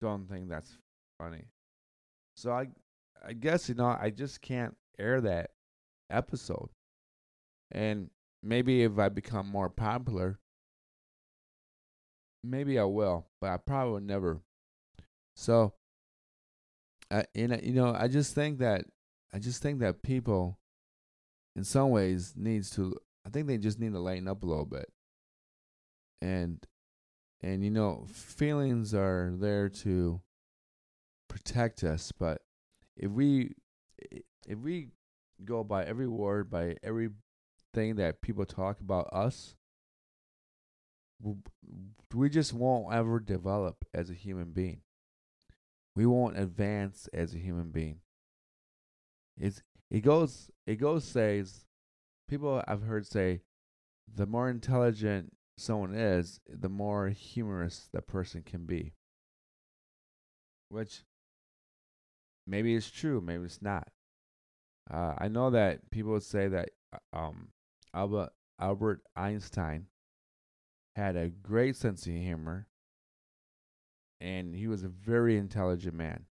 don't 0.00 0.28
think 0.28 0.48
that's 0.48 0.78
funny. 1.18 1.44
So 2.36 2.52
I 2.52 2.68
I 3.24 3.32
guess 3.32 3.68
you 3.68 3.74
know 3.74 3.96
I 3.98 4.10
just 4.10 4.40
can't 4.40 4.76
air 4.98 5.20
that 5.20 5.50
episode. 6.10 6.70
And 7.70 8.10
maybe 8.42 8.82
if 8.82 8.98
I 8.98 9.08
become 9.08 9.46
more 9.46 9.70
popular, 9.70 10.38
maybe 12.42 12.78
I 12.78 12.84
will, 12.84 13.26
but 13.40 13.50
I 13.50 13.56
probably 13.56 13.92
will 13.92 14.00
never. 14.00 14.40
So, 15.36 15.74
uh, 17.10 17.22
and 17.34 17.60
you 17.62 17.72
know, 17.72 17.94
I 17.98 18.08
just 18.08 18.34
think 18.34 18.58
that 18.58 18.84
I 19.32 19.38
just 19.38 19.62
think 19.62 19.80
that 19.80 20.02
people, 20.02 20.58
in 21.56 21.64
some 21.64 21.90
ways, 21.90 22.34
needs 22.36 22.70
to. 22.70 22.94
I 23.26 23.30
think 23.30 23.46
they 23.46 23.58
just 23.58 23.78
need 23.78 23.92
to 23.92 24.00
lighten 24.00 24.28
up 24.28 24.42
a 24.42 24.46
little 24.46 24.66
bit. 24.66 24.90
And, 26.20 26.64
and 27.40 27.64
you 27.64 27.70
know, 27.70 28.06
feelings 28.10 28.94
are 28.94 29.32
there 29.36 29.68
to 29.68 30.20
protect 31.28 31.84
us, 31.84 32.12
but 32.12 32.42
if 32.96 33.10
we 33.10 33.54
if 34.46 34.58
we 34.58 34.88
go 35.44 35.64
by 35.64 35.84
every 35.84 36.08
word, 36.08 36.50
by 36.50 36.76
everything 36.82 37.96
that 37.96 38.20
people 38.22 38.44
talk 38.44 38.80
about 38.80 39.08
us, 39.12 39.54
we 42.14 42.28
just 42.28 42.52
won't 42.52 42.94
ever 42.94 43.20
develop 43.20 43.84
as 43.94 44.10
a 44.10 44.14
human 44.14 44.50
being. 44.52 44.80
We 45.94 46.06
won't 46.06 46.38
advance 46.38 47.08
as 47.12 47.34
a 47.34 47.38
human 47.38 47.70
being. 47.70 48.00
It's 49.36 49.62
it 49.90 50.00
goes 50.00 50.50
it 50.66 50.76
goes 50.76 51.04
says 51.04 51.64
people 52.28 52.62
I've 52.66 52.82
heard 52.82 53.06
say 53.06 53.42
the 54.12 54.26
more 54.26 54.48
intelligent 54.48 55.32
someone 55.56 55.94
is, 55.94 56.40
the 56.48 56.68
more 56.68 57.08
humorous 57.08 57.88
that 57.92 58.06
person 58.06 58.42
can 58.42 58.64
be. 58.64 58.94
Which 60.68 61.04
maybe 62.46 62.74
it's 62.74 62.90
true, 62.90 63.20
maybe 63.20 63.44
it's 63.44 63.62
not. 63.62 63.88
Uh, 64.90 65.14
I 65.18 65.28
know 65.28 65.50
that 65.50 65.90
people 65.90 66.12
would 66.12 66.22
say 66.22 66.48
that 66.48 66.70
uh, 66.92 67.16
um, 67.16 67.48
Albert 67.94 68.30
Albert 68.58 69.02
Einstein 69.16 69.86
had 70.94 71.16
a 71.16 71.28
great 71.28 71.76
sense 71.76 72.06
of 72.06 72.12
humor, 72.12 72.66
and 74.20 74.54
he 74.54 74.68
was 74.68 74.82
a 74.82 74.88
very 74.88 75.36
intelligent 75.36 75.94
man. 75.94 76.26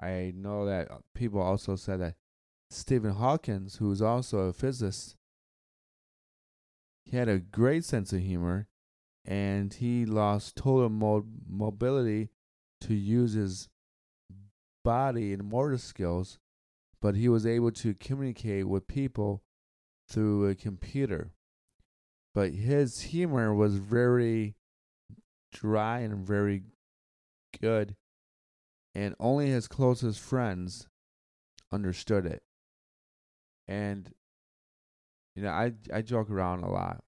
I 0.00 0.32
know 0.34 0.66
that 0.66 0.90
uh, 0.90 0.98
people 1.14 1.40
also 1.40 1.76
said 1.76 2.00
that 2.00 2.16
Stephen 2.70 3.12
Hawkins, 3.12 3.76
who 3.76 3.88
was 3.88 4.02
also 4.02 4.40
a 4.40 4.52
physicist, 4.52 5.16
he 7.04 7.16
had 7.16 7.28
a 7.28 7.38
great 7.38 7.84
sense 7.84 8.12
of 8.12 8.20
humor, 8.20 8.68
and 9.24 9.72
he 9.72 10.04
lost 10.04 10.56
total 10.56 10.88
mo- 10.88 11.26
mobility 11.48 12.30
to 12.80 12.94
use 12.94 13.34
his 13.34 13.68
body 14.84 15.32
and 15.32 15.48
motor 15.48 15.78
skills, 15.78 16.38
but 17.00 17.14
he 17.14 17.28
was 17.28 17.46
able 17.46 17.70
to 17.70 17.94
communicate 17.94 18.66
with 18.66 18.88
people 18.88 19.42
through 20.08 20.48
a 20.48 20.54
computer 20.54 21.32
but 22.34 22.52
his 22.52 23.00
humor 23.00 23.54
was 23.54 23.76
very 23.76 24.54
dry 25.52 26.00
and 26.00 26.26
very 26.26 26.62
good 27.60 27.96
and 28.94 29.14
only 29.18 29.48
his 29.48 29.68
closest 29.68 30.20
friends 30.20 30.88
understood 31.70 32.26
it. 32.26 32.42
And 33.68 34.12
you 35.34 35.42
know 35.42 35.50
i 35.50 35.72
i 35.92 36.02
joke 36.02 36.30
around 36.30 36.62
a 36.62 36.70
lot 36.70 37.02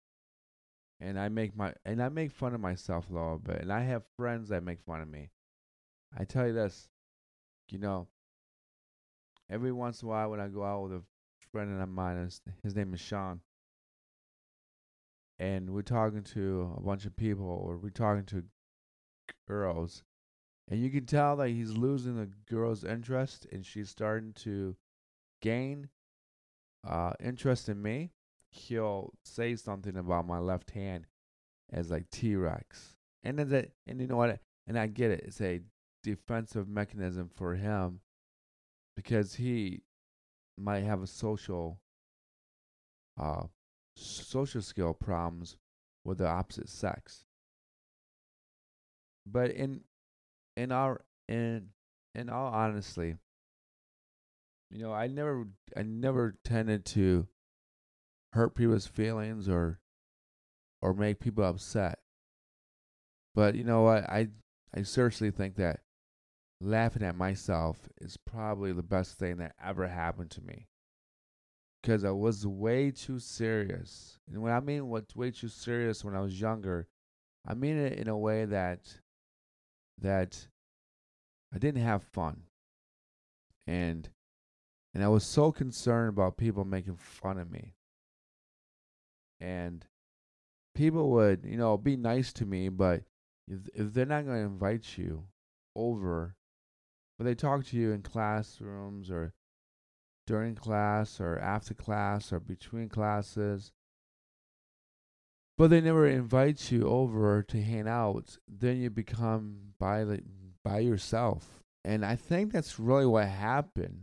and 1.00 1.18
i 1.18 1.28
make 1.28 1.54
my 1.54 1.74
and 1.84 2.02
i 2.02 2.08
make 2.08 2.30
fun 2.30 2.54
of 2.54 2.60
myself 2.60 3.10
a 3.10 3.12
little 3.12 3.38
bit 3.38 3.60
and 3.60 3.72
i 3.72 3.82
have 3.82 4.02
friends 4.16 4.48
that 4.48 4.62
make 4.62 4.80
fun 4.80 5.00
of 5.00 5.08
me. 5.08 5.30
I 6.16 6.24
tell 6.24 6.46
you 6.46 6.52
this 6.52 6.88
you 7.70 7.78
know 7.78 8.08
every 9.50 9.72
once 9.72 10.02
in 10.02 10.08
a 10.08 10.10
while 10.10 10.30
when 10.30 10.40
i 10.40 10.48
go 10.48 10.64
out 10.64 10.84
with 10.84 10.92
a 10.92 11.02
friend 11.52 11.80
of 11.80 11.88
mine 11.88 12.24
his, 12.24 12.40
his 12.62 12.74
name 12.74 12.94
is 12.94 13.00
sean 13.00 13.40
and 15.38 15.70
we're 15.70 15.82
talking 15.82 16.22
to 16.22 16.74
a 16.76 16.80
bunch 16.80 17.04
of 17.04 17.16
people 17.16 17.46
or 17.46 17.76
we're 17.76 17.90
talking 17.90 18.24
to 18.24 18.44
girls 19.48 20.02
and 20.70 20.80
you 20.80 20.90
can 20.90 21.04
tell 21.06 21.36
that 21.36 21.48
he's 21.50 21.72
losing 21.72 22.16
the 22.16 22.30
girl's 22.48 22.84
interest 22.84 23.46
and 23.52 23.66
she's 23.66 23.90
starting 23.90 24.32
to 24.32 24.76
gain 25.42 25.88
uh, 26.88 27.12
interest 27.22 27.68
in 27.68 27.82
me. 27.82 28.12
He'll 28.50 29.12
say 29.24 29.56
something 29.56 29.96
about 29.96 30.26
my 30.26 30.38
left 30.38 30.70
hand 30.70 31.06
as 31.72 31.90
like 31.90 32.08
t-rex 32.10 32.94
and 33.24 33.38
then 33.38 33.48
that 33.48 33.70
and 33.86 34.00
you 34.00 34.06
know 34.06 34.16
what 34.16 34.38
and 34.66 34.78
i 34.78 34.86
get 34.86 35.10
it 35.10 35.24
it's 35.26 35.40
a 35.40 35.60
defensive 36.02 36.68
mechanism 36.68 37.28
for 37.34 37.54
him 37.54 38.00
because 38.94 39.34
he 39.34 39.82
might 40.58 40.84
have 40.84 41.02
a 41.02 41.06
social 41.06 41.80
uh 43.20 43.42
social 43.96 44.62
skill 44.62 44.94
problems 44.94 45.56
with 46.04 46.18
the 46.18 46.26
opposite 46.26 46.68
sex. 46.68 47.24
But 49.26 49.50
in 49.52 49.82
in 50.56 50.72
our 50.72 51.02
in 51.28 51.70
in 52.14 52.28
all 52.28 52.52
honestly, 52.52 53.16
you 54.70 54.82
know, 54.82 54.92
I 54.92 55.06
never 55.06 55.46
I 55.76 55.82
never 55.82 56.36
tended 56.44 56.84
to 56.86 57.26
hurt 58.32 58.54
people's 58.54 58.86
feelings 58.86 59.48
or 59.48 59.80
or 60.82 60.92
make 60.92 61.20
people 61.20 61.44
upset. 61.44 62.00
But 63.34 63.54
you 63.54 63.64
know 63.64 63.82
what? 63.82 64.04
I 64.04 64.28
I 64.74 64.82
seriously 64.82 65.30
think 65.30 65.56
that 65.56 65.80
laughing 66.60 67.02
at 67.02 67.16
myself 67.16 67.88
is 68.00 68.16
probably 68.16 68.72
the 68.72 68.82
best 68.82 69.18
thing 69.18 69.36
that 69.38 69.54
ever 69.62 69.88
happened 69.88 70.30
to 70.32 70.42
me 70.42 70.66
because 71.84 72.02
I 72.02 72.10
was 72.12 72.46
way 72.46 72.90
too 72.90 73.18
serious. 73.18 74.18
And 74.26 74.40
when 74.40 74.52
I 74.52 74.60
mean 74.60 74.88
what's 74.88 75.14
way 75.14 75.30
too 75.30 75.48
serious 75.48 76.02
when 76.02 76.16
I 76.16 76.20
was 76.20 76.40
younger, 76.40 76.86
I 77.46 77.52
mean 77.52 77.76
it 77.76 77.98
in 77.98 78.08
a 78.08 78.16
way 78.16 78.46
that 78.46 78.80
that 80.00 80.48
I 81.54 81.58
didn't 81.58 81.82
have 81.82 82.02
fun. 82.02 82.44
And 83.66 84.08
and 84.94 85.04
I 85.04 85.08
was 85.08 85.24
so 85.24 85.52
concerned 85.52 86.08
about 86.08 86.38
people 86.38 86.64
making 86.64 86.96
fun 86.96 87.38
of 87.38 87.50
me. 87.50 87.74
And 89.38 89.84
people 90.74 91.10
would, 91.10 91.44
you 91.44 91.58
know, 91.58 91.76
be 91.76 91.96
nice 91.96 92.32
to 92.34 92.46
me, 92.46 92.70
but 92.70 93.02
if, 93.46 93.58
if 93.74 93.92
they're 93.92 94.06
not 94.06 94.24
going 94.24 94.38
to 94.38 94.46
invite 94.46 94.96
you 94.96 95.24
over, 95.76 96.34
but 97.18 97.24
they 97.24 97.34
talk 97.34 97.66
to 97.66 97.76
you 97.76 97.92
in 97.92 98.00
classrooms 98.00 99.10
or 99.10 99.34
during 100.26 100.54
class 100.54 101.20
or 101.20 101.38
after 101.38 101.74
class 101.74 102.32
or 102.32 102.40
between 102.40 102.88
classes. 102.88 103.72
But 105.56 105.70
they 105.70 105.80
never 105.80 106.06
invite 106.06 106.72
you 106.72 106.88
over 106.88 107.42
to 107.42 107.62
hang 107.62 107.86
out. 107.86 108.38
Then 108.48 108.78
you 108.78 108.90
become 108.90 109.74
by 109.78 110.04
the, 110.04 110.22
by 110.64 110.80
yourself. 110.80 111.62
And 111.84 112.04
I 112.04 112.16
think 112.16 112.52
that's 112.52 112.80
really 112.80 113.06
what 113.06 113.28
happened. 113.28 114.00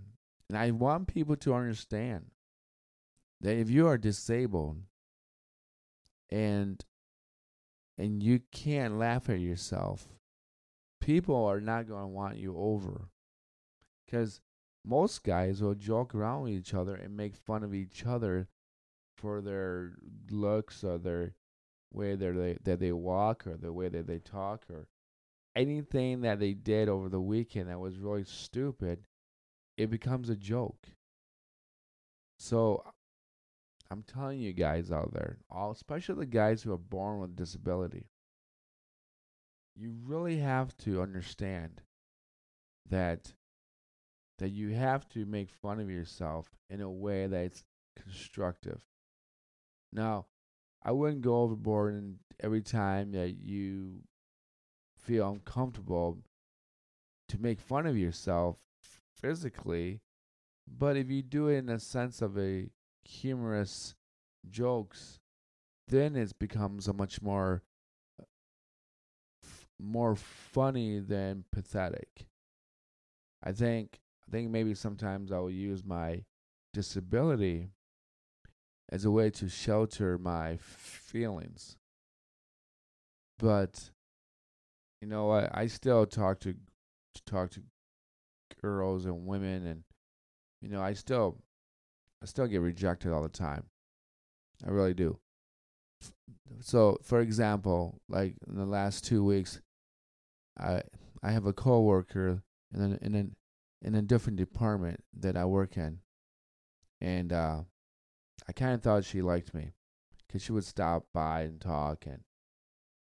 And 0.47 0.57
I 0.57 0.71
want 0.71 1.07
people 1.07 1.35
to 1.37 1.53
understand 1.53 2.25
that 3.41 3.55
if 3.55 3.69
you 3.69 3.87
are 3.87 3.97
disabled 3.97 4.77
and 6.29 6.83
and 7.97 8.23
you 8.23 8.41
can't 8.51 8.97
laugh 8.97 9.29
at 9.29 9.39
yourself, 9.39 10.07
people 11.01 11.45
are 11.45 11.61
not 11.61 11.87
going 11.87 12.01
to 12.01 12.07
want 12.07 12.37
you 12.37 12.55
over. 12.57 13.09
Cuz 14.09 14.41
most 14.85 15.23
guys 15.23 15.61
will 15.61 15.75
joke 15.75 16.15
around 16.15 16.43
with 16.43 16.53
each 16.53 16.73
other 16.73 16.95
and 16.95 17.15
make 17.15 17.35
fun 17.35 17.63
of 17.63 17.73
each 17.73 18.05
other 18.05 18.47
for 19.17 19.41
their 19.41 19.93
looks 20.29 20.83
or 20.83 20.97
their 20.97 21.35
way 21.93 22.15
that 22.15 22.31
they 22.33 22.57
that 22.63 22.79
they 22.79 22.91
walk 22.91 23.45
or 23.45 23.57
the 23.57 23.73
way 23.73 23.89
that 23.89 24.07
they 24.07 24.19
talk 24.19 24.65
or 24.69 24.87
anything 25.55 26.21
that 26.21 26.39
they 26.39 26.53
did 26.53 26.89
over 26.89 27.09
the 27.09 27.21
weekend 27.21 27.69
that 27.69 27.79
was 27.79 27.97
really 27.97 28.23
stupid, 28.23 29.05
it 29.77 29.89
becomes 29.89 30.29
a 30.29 30.35
joke. 30.35 30.87
So 32.39 32.83
I'm 33.89 34.03
telling 34.03 34.39
you 34.39 34.53
guys 34.53 34.91
out 34.91 35.13
there, 35.13 35.37
all 35.49 35.71
especially 35.71 36.15
the 36.15 36.25
guys 36.25 36.63
who 36.63 36.71
are 36.71 36.77
born 36.77 37.19
with 37.19 37.35
disability, 37.35 38.05
you 39.75 39.93
really 40.03 40.37
have 40.37 40.75
to 40.79 41.01
understand 41.01 41.81
that 42.89 43.33
that 44.41 44.49
you 44.49 44.69
have 44.69 45.07
to 45.07 45.23
make 45.23 45.51
fun 45.51 45.79
of 45.79 45.87
yourself 45.87 46.49
in 46.67 46.81
a 46.81 46.89
way 46.89 47.27
that's 47.27 47.63
constructive. 47.95 48.81
Now, 49.93 50.25
I 50.81 50.91
wouldn't 50.93 51.21
go 51.21 51.41
overboard 51.43 51.93
and 51.93 52.17
every 52.39 52.61
time 52.61 53.11
that 53.11 53.35
you 53.39 53.99
feel 54.97 55.29
uncomfortable 55.29 56.17
to 57.29 57.39
make 57.39 57.59
fun 57.59 57.85
of 57.85 57.95
yourself 57.95 58.57
physically, 59.15 60.01
but 60.67 60.97
if 60.97 61.11
you 61.11 61.21
do 61.21 61.47
it 61.47 61.59
in 61.59 61.69
a 61.69 61.79
sense 61.79 62.19
of 62.19 62.35
a 62.35 62.67
humorous 63.03 63.93
jokes, 64.49 65.19
then 65.87 66.15
it 66.15 66.33
becomes 66.39 66.87
a 66.87 66.93
much 66.93 67.21
more 67.21 67.61
more 69.79 70.15
funny 70.15 70.99
than 70.99 71.43
pathetic. 71.51 72.25
I 73.43 73.51
think 73.51 74.00
think 74.31 74.49
maybe 74.49 74.73
sometimes 74.73 75.31
I 75.31 75.39
will 75.39 75.51
use 75.51 75.83
my 75.83 76.23
disability 76.73 77.69
as 78.89 79.05
a 79.05 79.11
way 79.11 79.29
to 79.29 79.49
shelter 79.49 80.17
my 80.17 80.57
feelings. 80.57 81.77
But 83.39 83.91
you 85.01 85.07
know, 85.07 85.31
I, 85.31 85.49
I 85.53 85.67
still 85.67 86.05
talk 86.05 86.39
to 86.41 86.55
talk 87.25 87.51
to 87.51 87.61
girls 88.61 89.05
and 89.05 89.25
women 89.25 89.65
and 89.65 89.83
you 90.61 90.69
know, 90.69 90.81
I 90.81 90.93
still 90.93 91.37
I 92.21 92.25
still 92.27 92.47
get 92.47 92.61
rejected 92.61 93.11
all 93.11 93.23
the 93.23 93.29
time. 93.29 93.65
I 94.65 94.69
really 94.69 94.93
do. 94.93 95.17
So, 96.59 96.99
for 97.01 97.19
example, 97.19 97.99
like 98.07 98.35
in 98.47 98.55
the 98.55 98.65
last 98.65 99.05
2 99.05 99.23
weeks 99.23 99.59
I 100.59 100.83
I 101.23 101.31
have 101.31 101.45
a 101.45 101.53
coworker 101.53 102.43
in 102.73 102.81
a, 102.81 103.05
in 103.05 103.15
a 103.15 103.25
in 103.81 103.95
a 103.95 104.01
different 104.01 104.37
department 104.37 105.03
that 105.19 105.35
I 105.35 105.45
work 105.45 105.77
in, 105.77 105.99
and 106.99 107.33
uh, 107.33 107.61
I 108.47 108.51
kind 108.53 108.73
of 108.73 108.81
thought 108.81 109.05
she 109.05 109.21
liked 109.21 109.53
me, 109.53 109.71
cause 110.31 110.41
she 110.41 110.51
would 110.51 110.65
stop 110.65 111.05
by 111.13 111.41
and 111.41 111.59
talk 111.59 112.05
and 112.05 112.21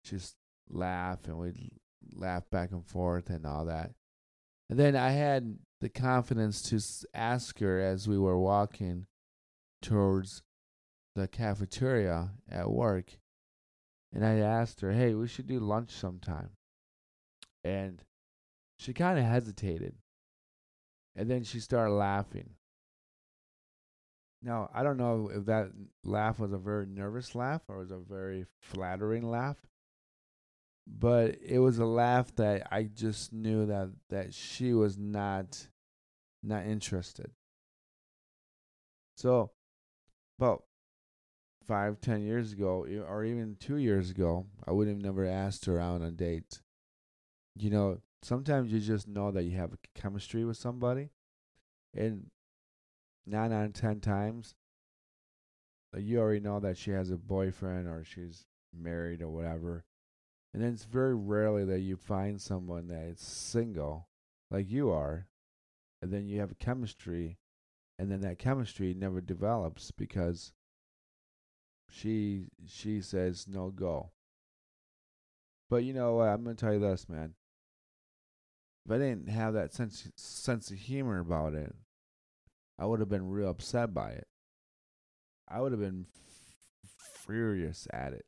just 0.04 0.36
laugh 0.70 1.26
and 1.26 1.38
we'd 1.38 1.72
laugh 2.14 2.50
back 2.50 2.72
and 2.72 2.86
forth 2.86 3.30
and 3.30 3.46
all 3.46 3.66
that. 3.66 3.92
And 4.70 4.78
then 4.78 4.96
I 4.96 5.12
had 5.12 5.58
the 5.82 5.90
confidence 5.90 6.62
to 6.64 6.80
ask 7.14 7.60
her 7.60 7.80
as 7.80 8.08
we 8.08 8.20
were 8.20 8.38
walking 8.38 9.08
towards 9.82 10.44
the 11.16 11.28
cafeteria 11.28 12.32
at 12.50 12.70
work, 12.70 13.18
and 14.14 14.26
I 14.26 14.36
asked 14.36 14.82
her, 14.82 14.92
"Hey, 14.92 15.16
we 15.16 15.28
should 15.28 15.48
do 15.48 15.60
lunch 15.60 15.92
sometime." 15.92 16.52
And 17.64 18.04
she 18.78 18.94
kind 18.94 19.18
of 19.18 19.26
hesitated. 19.26 19.96
And 21.15 21.30
then 21.30 21.43
she 21.43 21.60
started 21.60 21.93
laughing. 21.93 22.52
Now, 24.41 24.69
I 24.74 24.84
don't 24.84 24.98
know 24.98 25.30
if 25.34 25.45
that 25.45 25.72
laugh 26.04 26.39
was 26.39 26.54
a 26.54 26.58
very 26.58 26.86
nervous 26.86 27.36
laugh 27.36 27.62
or 27.67 27.80
was 27.80 27.91
a 27.91 27.98
very 27.98 28.45
flattering 28.62 29.30
laugh. 29.30 29.58
But 30.88 31.38
it 31.45 31.60
was 31.60 31.78
a 31.78 31.86
laugh 31.86 32.34
that 32.36 32.67
I 32.72 32.84
just 32.84 33.34
knew 33.34 33.65
that, 33.65 33.89
that 34.10 34.34
she 34.34 34.74
was 34.74 34.98
not 34.98 35.67
not 36.41 36.65
interested. 36.65 37.32
So 39.17 39.52
about 40.39 40.63
five, 41.67 42.00
ten 42.00 42.22
years 42.22 42.54
ago, 42.54 42.88
or 43.08 43.26
even 43.26 43.58
two 43.60 43.76
years 43.76 44.10
ago, 44.10 44.45
I 44.65 44.72
would 44.72 44.88
have 44.88 45.02
never 45.02 45.26
asked 45.26 45.65
her 45.65 45.80
out 45.82 45.95
on 45.95 46.04
a 46.04 46.12
date 46.12 46.62
you 47.60 47.69
know, 47.69 48.00
sometimes 48.22 48.72
you 48.72 48.80
just 48.80 49.08
know 49.08 49.32
that 49.32 49.44
you 49.44 49.58
have 49.58 49.78
chemistry 49.96 50.44
with 50.46 50.58
somebody, 50.58 51.10
and 51.96 52.28
nine 53.26 53.52
out 53.52 53.66
of 53.66 53.74
ten 53.74 54.00
times, 54.00 54.56
you 55.98 56.20
already 56.20 56.40
know 56.40 56.60
that 56.60 56.78
she 56.78 56.92
has 56.92 57.10
a 57.10 57.18
boyfriend 57.18 57.88
or 57.88 58.04
she's 58.04 58.46
married 58.74 59.22
or 59.22 59.30
whatever. 59.30 59.86
And 60.54 60.64
then 60.64 60.74
it's 60.74 60.86
very 60.86 61.16
rarely 61.16 61.64
that 61.66 61.80
you 61.80 61.96
find 61.96 62.42
someone 62.42 62.88
that 62.88 63.04
is 63.04 63.20
single, 63.20 64.08
like 64.50 64.70
you 64.70 64.90
are, 64.90 65.28
and 66.02 66.12
then 66.12 66.28
you 66.28 66.40
have 66.40 66.52
a 66.52 66.56
chemistry, 66.56 67.38
and 67.98 68.12
then 68.12 68.22
that 68.22 68.40
chemistry 68.40 68.94
never 68.94 69.22
develops 69.22 69.92
because 69.92 70.52
she 71.90 72.48
she 72.68 73.02
says 73.02 73.48
no 73.48 73.70
go. 73.70 74.12
But 75.70 75.84
you 75.84 75.94
know 75.94 76.16
what? 76.16 76.30
I'm 76.30 76.44
gonna 76.44 76.56
tell 76.56 76.74
you 76.74 76.80
this, 76.80 77.08
man 77.08 77.36
if 78.89 78.95
I 78.95 78.97
didn't 78.97 79.30
have 79.30 79.54
that 79.54 79.73
sense 79.73 80.10
sense 80.15 80.71
of 80.71 80.78
humor 80.78 81.19
about 81.19 81.54
it, 81.54 81.75
I 82.80 82.86
would 82.86 82.99
have 82.99 83.10
been 83.10 83.30
real 83.30 83.49
upset 83.49 83.93
by 83.93 84.12
it. 84.12 84.28
I 85.47 85.62
would 85.62 85.71
have 85.71 85.82
been 85.82 86.08
f- 86.84 87.23
furious 87.25 87.88
at 87.93 88.13
it. 88.13 88.25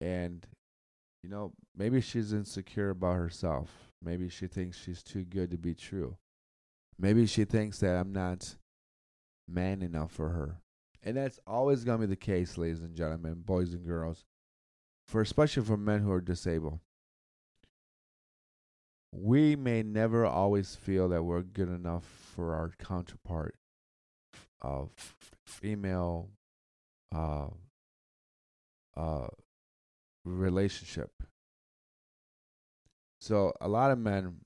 And 0.00 0.44
you 1.22 1.30
know, 1.30 1.52
maybe 1.76 2.00
she's 2.00 2.32
insecure 2.32 2.90
about 2.90 3.14
herself. 3.14 3.70
Maybe 4.02 4.28
she 4.28 4.48
thinks 4.48 4.76
she's 4.76 5.04
too 5.04 5.22
good 5.22 5.52
to 5.52 5.58
be 5.58 5.74
true. 5.74 6.16
Maybe 6.98 7.26
she 7.26 7.44
thinks 7.44 7.78
that 7.78 7.96
I'm 7.96 8.12
not 8.12 8.56
man 9.46 9.82
enough 9.82 10.10
for 10.10 10.30
her. 10.30 10.56
And 11.04 11.16
that's 11.16 11.38
always 11.46 11.84
going 11.84 12.00
to 12.00 12.06
be 12.08 12.10
the 12.10 12.16
case, 12.16 12.58
ladies 12.58 12.80
and 12.80 12.96
gentlemen, 12.96 13.42
boys 13.44 13.74
and 13.74 13.86
girls, 13.86 14.24
for 15.06 15.20
especially 15.20 15.64
for 15.64 15.76
men 15.76 16.00
who 16.00 16.10
are 16.10 16.20
disabled 16.20 16.80
we 19.12 19.54
may 19.54 19.82
never 19.82 20.24
always 20.24 20.74
feel 20.74 21.08
that 21.10 21.22
we're 21.22 21.42
good 21.42 21.68
enough 21.68 22.04
for 22.34 22.54
our 22.54 22.72
counterpart 22.78 23.54
of 24.62 24.90
female 25.46 26.30
uh, 27.14 27.48
uh, 28.96 29.26
relationship. 30.24 31.10
So 33.20 33.52
a 33.60 33.68
lot 33.68 33.90
of 33.90 33.98
men 33.98 34.36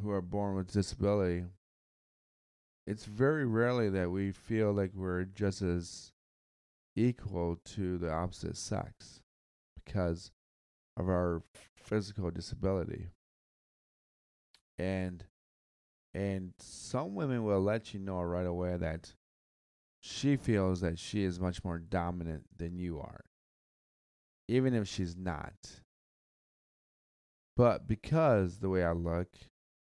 who 0.00 0.10
are 0.10 0.22
born 0.22 0.54
with 0.54 0.72
disability, 0.72 1.44
it's 2.86 3.04
very 3.04 3.44
rarely 3.44 3.90
that 3.90 4.10
we 4.10 4.30
feel 4.30 4.72
like 4.72 4.92
we're 4.94 5.24
just 5.24 5.62
as 5.62 6.12
equal 6.96 7.58
to 7.64 7.98
the 7.98 8.10
opposite 8.10 8.56
sex 8.56 9.20
because 9.74 10.30
of 10.96 11.08
our 11.08 11.42
physical 11.82 12.30
disability. 12.30 13.10
And 14.78 15.24
and 16.14 16.52
some 16.58 17.14
women 17.14 17.44
will 17.44 17.60
let 17.60 17.94
you 17.94 18.00
know 18.00 18.20
right 18.22 18.46
away 18.46 18.76
that 18.76 19.14
she 20.00 20.36
feels 20.36 20.80
that 20.80 20.98
she 20.98 21.22
is 21.22 21.38
much 21.38 21.62
more 21.62 21.78
dominant 21.78 22.44
than 22.56 22.78
you 22.78 22.98
are. 22.98 23.20
Even 24.48 24.74
if 24.74 24.88
she's 24.88 25.16
not. 25.16 25.54
But 27.56 27.86
because 27.86 28.58
the 28.58 28.70
way 28.70 28.82
I 28.82 28.92
look, 28.92 29.28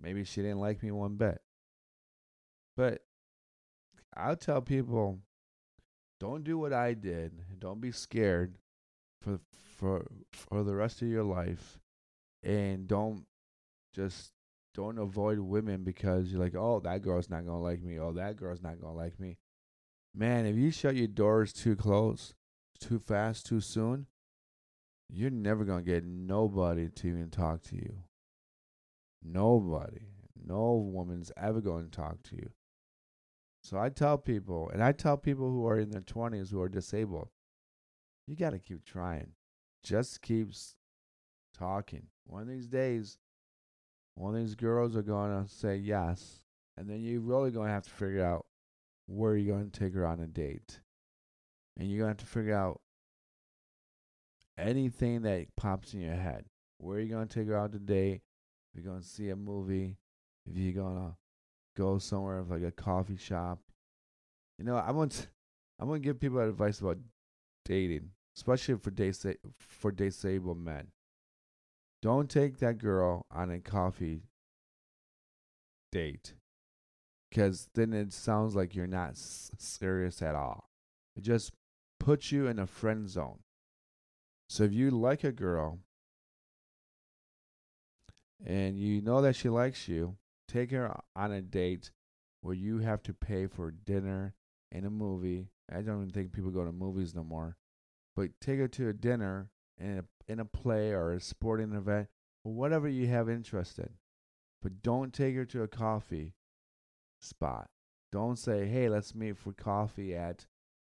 maybe 0.01 0.23
she 0.23 0.41
didn't 0.41 0.59
like 0.59 0.81
me 0.81 0.89
one 0.91 1.17
bit. 1.17 1.41
But 2.75 3.01
I'll 4.15 4.35
tell 4.35 4.61
people 4.61 5.19
don't 6.19 6.43
do 6.43 6.57
what 6.57 6.73
I 6.73 6.93
did. 6.93 7.43
Don't 7.59 7.81
be 7.81 7.91
scared 7.91 8.57
for 9.21 9.39
for 9.77 10.05
for 10.31 10.63
the 10.63 10.75
rest 10.75 11.01
of 11.01 11.07
your 11.07 11.23
life 11.23 11.79
and 12.43 12.87
don't 12.87 13.25
just 13.93 14.31
don't 14.73 14.99
avoid 14.99 15.39
women 15.39 15.83
because 15.83 16.31
you're 16.31 16.41
like, 16.41 16.55
oh, 16.55 16.79
that 16.81 17.01
girl's 17.01 17.29
not 17.29 17.45
gonna 17.45 17.61
like 17.61 17.81
me. 17.81 17.99
Oh, 17.99 18.11
that 18.13 18.35
girl's 18.35 18.61
not 18.61 18.79
gonna 18.79 18.93
like 18.93 19.19
me. 19.19 19.37
Man, 20.13 20.45
if 20.45 20.55
you 20.55 20.71
shut 20.71 20.95
your 20.95 21.07
doors 21.07 21.53
too 21.53 21.75
close, 21.75 22.33
too 22.79 22.99
fast, 22.99 23.45
too 23.45 23.59
soon, 23.59 24.07
you're 25.09 25.31
never 25.31 25.63
gonna 25.63 25.81
get 25.81 26.05
nobody 26.05 26.89
to 26.89 27.07
even 27.07 27.29
talk 27.29 27.63
to 27.63 27.75
you. 27.75 28.03
Nobody. 29.23 30.01
No 30.45 30.73
woman's 30.73 31.31
ever 31.35 31.59
to 31.61 31.87
talk 31.91 32.21
to 32.23 32.35
you. 32.35 32.49
So 33.63 33.77
I 33.77 33.89
tell 33.89 34.17
people, 34.17 34.69
and 34.71 34.81
I 34.81 34.91
tell 34.91 35.17
people 35.17 35.49
who 35.49 35.67
are 35.67 35.79
in 35.79 35.89
their 35.89 36.01
20s 36.01 36.51
who 36.51 36.61
are 36.61 36.69
disabled, 36.69 37.29
you 38.27 38.35
got 38.35 38.51
to 38.51 38.59
keep 38.59 38.85
trying. 38.85 39.31
Just 39.87 40.21
keeps 40.21 40.75
talking. 41.57 42.07
One 42.25 42.41
of 42.41 42.49
these 42.49 42.67
days, 42.67 43.17
one 44.15 44.35
of 44.35 44.41
these 44.41 44.55
girls 44.55 44.97
are 44.97 45.01
going 45.01 45.45
to 45.45 45.49
say 45.49 45.77
yes. 45.77 46.41
And 46.75 46.89
then 46.89 47.01
you're 47.01 47.21
really 47.21 47.51
going 47.51 47.67
to 47.67 47.73
have 47.73 47.85
to 47.85 47.89
figure 47.89 48.25
out 48.25 48.45
where 49.05 49.37
you're 49.37 49.55
going 49.55 49.71
to 49.71 49.79
take 49.79 49.93
her 49.93 50.05
on 50.05 50.19
a 50.19 50.27
date. 50.27 50.81
And 51.77 51.89
you're 51.89 51.99
going 51.99 52.13
to 52.13 52.21
have 52.21 52.27
to 52.27 52.33
figure 52.33 52.53
out 52.53 52.81
anything 54.57 55.21
that 55.21 55.55
pops 55.55 55.93
in 55.93 56.01
your 56.01 56.15
head. 56.15 56.43
Where 56.79 56.97
are 56.97 56.99
you 56.99 57.07
going 57.07 57.29
to 57.29 57.33
take 57.33 57.47
her 57.47 57.57
out 57.57 57.71
to 57.71 57.79
date? 57.79 58.23
If 58.73 58.83
you're 58.83 58.91
going 58.91 59.01
to 59.01 59.07
see 59.07 59.29
a 59.29 59.37
movie, 59.37 59.95
if 60.45 60.57
you're 60.57 60.83
going 60.83 60.97
to 60.97 61.15
go 61.77 61.97
somewhere 61.97 62.43
like 62.43 62.63
a 62.63 62.71
coffee 62.71 63.15
shop. 63.15 63.59
You 64.59 64.65
know, 64.65 64.75
I 64.75 64.91
want 64.91 65.27
I'm 65.79 65.87
going 65.87 66.01
to 66.01 66.05
give 66.05 66.19
people 66.19 66.39
advice 66.39 66.81
about 66.81 66.97
dating, 67.63 68.09
especially 68.37 68.77
for 68.77 68.91
dis- 68.91 69.25
for 69.57 69.91
disabled 69.91 70.59
men. 70.59 70.91
Don't 72.01 72.29
take 72.29 72.59
that 72.59 72.77
girl 72.77 73.25
on 73.31 73.49
a 73.49 73.59
coffee 73.59 74.21
date 75.91 76.35
because 77.29 77.67
then 77.73 77.91
it 77.93 78.13
sounds 78.13 78.55
like 78.55 78.75
you're 78.75 78.87
not 78.87 79.11
s- 79.11 79.51
serious 79.57 80.21
at 80.21 80.35
all. 80.35 80.69
It 81.15 81.23
just 81.23 81.51
puts 81.99 82.31
you 82.31 82.45
in 82.47 82.59
a 82.59 82.67
friend 82.67 83.09
zone. 83.09 83.39
So 84.47 84.63
if 84.63 84.71
you 84.71 84.91
like 84.91 85.23
a 85.23 85.31
girl 85.31 85.79
and 88.45 88.77
you 88.77 89.01
know 89.01 89.21
that 89.21 89.35
she 89.35 89.49
likes 89.49 89.87
you, 89.87 90.15
take 90.47 90.71
her 90.71 90.95
on 91.15 91.31
a 91.31 91.41
date 91.41 91.89
where 92.41 92.53
you 92.53 92.77
have 92.79 93.01
to 93.03 93.13
pay 93.13 93.47
for 93.47 93.71
dinner 93.71 94.35
and 94.71 94.85
a 94.85 94.89
movie 94.89 95.47
I 95.69 95.81
don't 95.81 95.97
even 95.97 96.11
think 96.11 96.31
people 96.31 96.51
go 96.51 96.63
to 96.63 96.71
movies 96.71 97.13
no 97.13 97.23
more. 97.25 97.57
But 98.17 98.31
take 98.41 98.57
her 98.57 98.67
to 98.69 98.89
a 98.89 98.93
dinner 98.93 99.51
and 99.77 99.99
a, 99.99 100.31
in 100.31 100.39
a 100.39 100.45
play 100.45 100.91
or 100.91 101.13
a 101.13 101.21
sporting 101.21 101.73
event 101.73 102.07
or 102.43 102.51
whatever 102.51 102.87
you 102.87 103.05
have 103.07 103.29
interest 103.29 103.77
in. 103.77 103.91
But 104.59 104.81
don't 104.81 105.13
take 105.13 105.35
her 105.35 105.45
to 105.45 105.61
a 105.61 105.67
coffee 105.67 106.33
spot. 107.21 107.69
Don't 108.11 108.39
say, 108.39 108.65
hey, 108.65 108.89
let's 108.89 109.13
meet 109.13 109.37
for 109.37 109.53
coffee 109.53 110.15
at 110.15 110.47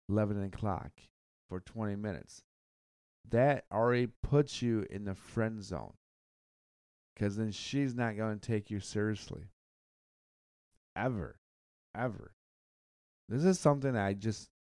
11 0.10 0.44
o'clock 0.44 0.92
for 1.50 1.60
20 1.60 1.96
minutes. 1.96 2.44
That 3.28 3.66
already 3.72 4.10
puts 4.22 4.62
you 4.62 4.86
in 4.92 5.06
the 5.06 5.16
friend 5.16 5.64
zone. 5.64 5.94
Because 7.16 7.36
then 7.36 7.52
she's 7.52 7.96
not 7.96 8.16
going 8.16 8.38
to 8.38 8.48
take 8.48 8.70
you 8.70 8.80
seriously. 8.80 9.50
Ever. 10.96 11.40
Ever. 11.96 12.36
This 13.28 13.44
is 13.44 13.60
something 13.60 13.98
I 13.98 14.14
just, 14.14 14.52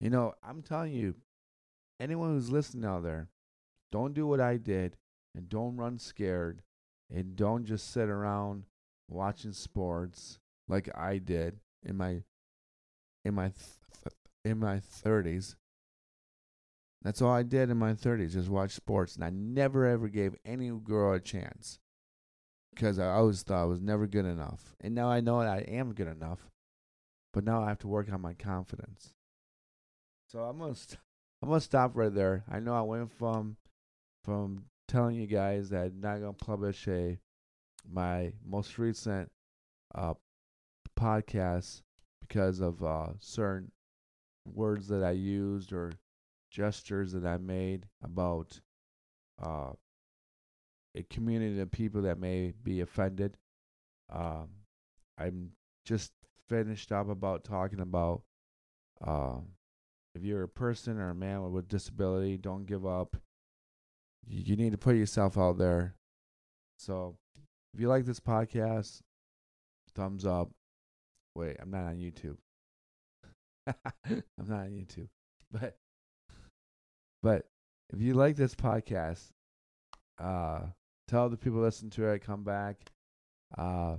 you 0.00 0.10
know, 0.10 0.34
I'm 0.44 0.62
telling 0.62 0.92
you, 0.92 1.16
anyone 2.02 2.30
who's 2.30 2.50
listening 2.50 2.84
out 2.84 3.04
there, 3.04 3.28
don't 3.92 4.12
do 4.12 4.26
what 4.26 4.40
I 4.40 4.56
did 4.56 4.96
and 5.34 5.48
don't 5.48 5.76
run 5.76 5.98
scared 5.98 6.62
and 7.08 7.36
don't 7.36 7.64
just 7.64 7.92
sit 7.92 8.08
around 8.08 8.64
watching 9.08 9.52
sports 9.52 10.40
like 10.68 10.88
I 10.96 11.18
did 11.18 11.60
in 11.84 11.96
my 11.96 12.22
in 13.24 13.34
my 13.34 13.50
th- 13.50 14.14
in 14.44 14.58
my 14.58 14.78
30s. 14.78 15.54
That's 17.02 17.22
all 17.22 17.32
I 17.32 17.42
did 17.42 17.70
in 17.70 17.78
my 17.78 17.94
30s, 17.94 18.32
just 18.32 18.48
watch 18.48 18.72
sports, 18.72 19.14
and 19.16 19.24
I 19.24 19.30
never 19.30 19.86
ever 19.86 20.08
gave 20.08 20.34
any 20.44 20.70
girl 20.70 21.14
a 21.14 21.20
chance 21.20 21.78
because 22.74 22.98
I 22.98 23.08
always 23.08 23.42
thought 23.42 23.62
I 23.62 23.66
was 23.66 23.80
never 23.80 24.06
good 24.06 24.24
enough. 24.24 24.74
And 24.80 24.94
now 24.94 25.08
I 25.08 25.20
know 25.20 25.40
I 25.40 25.58
am 25.58 25.94
good 25.94 26.08
enough, 26.08 26.50
but 27.32 27.44
now 27.44 27.62
I 27.62 27.68
have 27.68 27.78
to 27.80 27.88
work 27.88 28.10
on 28.12 28.20
my 28.20 28.34
confidence. 28.34 29.14
So 30.28 30.40
I'm 30.40 30.58
gonna 30.58 30.74
st- 30.74 30.98
I'm 31.42 31.48
gonna 31.48 31.60
stop 31.60 31.92
right 31.96 32.14
there. 32.14 32.44
I 32.48 32.60
know 32.60 32.72
I 32.72 32.82
went 32.82 33.10
from 33.18 33.56
from 34.22 34.66
telling 34.86 35.16
you 35.16 35.26
guys 35.26 35.70
that 35.70 35.86
I'm 35.86 36.00
not 36.00 36.20
gonna 36.20 36.32
publish 36.32 36.86
a 36.86 37.18
my 37.90 38.32
most 38.46 38.78
recent 38.78 39.28
uh, 39.92 40.14
podcast 40.96 41.82
because 42.20 42.60
of 42.60 42.82
uh, 42.84 43.08
certain 43.18 43.72
words 44.44 44.86
that 44.88 45.02
I 45.02 45.10
used 45.10 45.72
or 45.72 45.92
gestures 46.52 47.12
that 47.12 47.26
I 47.26 47.38
made 47.38 47.86
about 48.04 48.60
uh, 49.42 49.72
a 50.94 51.02
community 51.10 51.60
of 51.60 51.72
people 51.72 52.02
that 52.02 52.18
may 52.18 52.52
be 52.62 52.80
offended. 52.80 53.36
Um, 54.10 54.48
I'm 55.18 55.50
just 55.84 56.12
finished 56.48 56.92
up 56.92 57.08
about 57.08 57.42
talking 57.42 57.80
about 57.80 58.22
uh, 59.04 59.38
if 60.14 60.22
you're 60.22 60.42
a 60.42 60.48
person 60.48 60.98
or 60.98 61.10
a 61.10 61.14
man 61.14 61.42
with 61.42 61.64
a 61.64 61.68
disability, 61.68 62.36
don't 62.36 62.66
give 62.66 62.86
up. 62.86 63.16
You, 64.26 64.56
need 64.56 64.72
to 64.72 64.78
put 64.78 64.96
yourself 64.96 65.36
out 65.36 65.58
there. 65.58 65.94
So, 66.78 67.16
if 67.74 67.80
you 67.80 67.88
like 67.88 68.04
this 68.04 68.20
podcast, 68.20 69.00
thumbs 69.94 70.24
up. 70.24 70.50
Wait, 71.34 71.56
I'm 71.60 71.70
not 71.70 71.84
on 71.84 71.96
YouTube. 71.96 72.36
I'm 73.66 74.48
not 74.48 74.60
on 74.60 74.70
YouTube. 74.70 75.08
But 75.50 75.76
but 77.22 77.46
if 77.92 78.00
you 78.00 78.14
like 78.14 78.36
this 78.36 78.54
podcast, 78.54 79.30
uh 80.18 80.60
tell 81.08 81.28
the 81.28 81.36
people 81.36 81.60
listen 81.60 81.90
to 81.90 82.08
it, 82.08 82.14
I 82.14 82.18
come 82.18 82.42
back. 82.42 82.76
Uh 83.56 83.96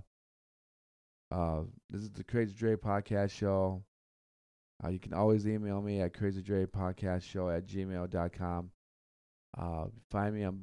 uh 1.32 1.62
this 1.90 2.02
is 2.02 2.12
the 2.12 2.24
Crazy 2.24 2.54
Dre 2.54 2.76
podcast 2.76 3.32
show. 3.32 3.84
Uh, 4.84 4.90
you 4.90 5.00
can 5.00 5.14
always 5.14 5.48
email 5.48 5.82
me 5.82 6.02
at 6.02 6.14
crazydrepodcastshow 6.14 7.56
at 7.56 7.66
gmail.com. 7.68 8.72
Uh, 9.58 9.86
find 10.12 10.36
me 10.36 10.44
on 10.44 10.62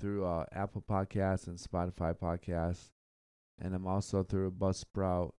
through 0.00 0.24
uh, 0.24 0.44
Apple 0.52 0.82
Podcasts 0.88 1.46
and 1.46 1.58
Spotify 1.58 2.16
Podcasts. 2.16 2.90
And 3.60 3.74
I'm 3.74 3.86
also 3.86 4.22
through 4.22 4.52
Buzzsprout 4.52 5.32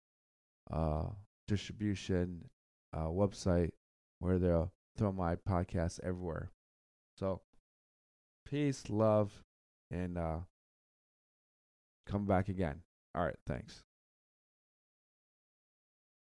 uh, 0.71 1.05
distribution 1.47 2.45
uh, 2.93 3.07
website 3.07 3.71
where 4.19 4.37
they'll 4.37 4.71
throw 4.97 5.11
my 5.11 5.35
podcast 5.35 5.99
everywhere. 6.03 6.51
So, 7.17 7.41
peace, 8.47 8.83
love, 8.89 9.31
and 9.89 10.17
uh, 10.17 10.39
come 12.05 12.25
back 12.25 12.49
again. 12.49 12.81
All 13.15 13.25
right, 13.25 13.37
thanks. 13.47 13.83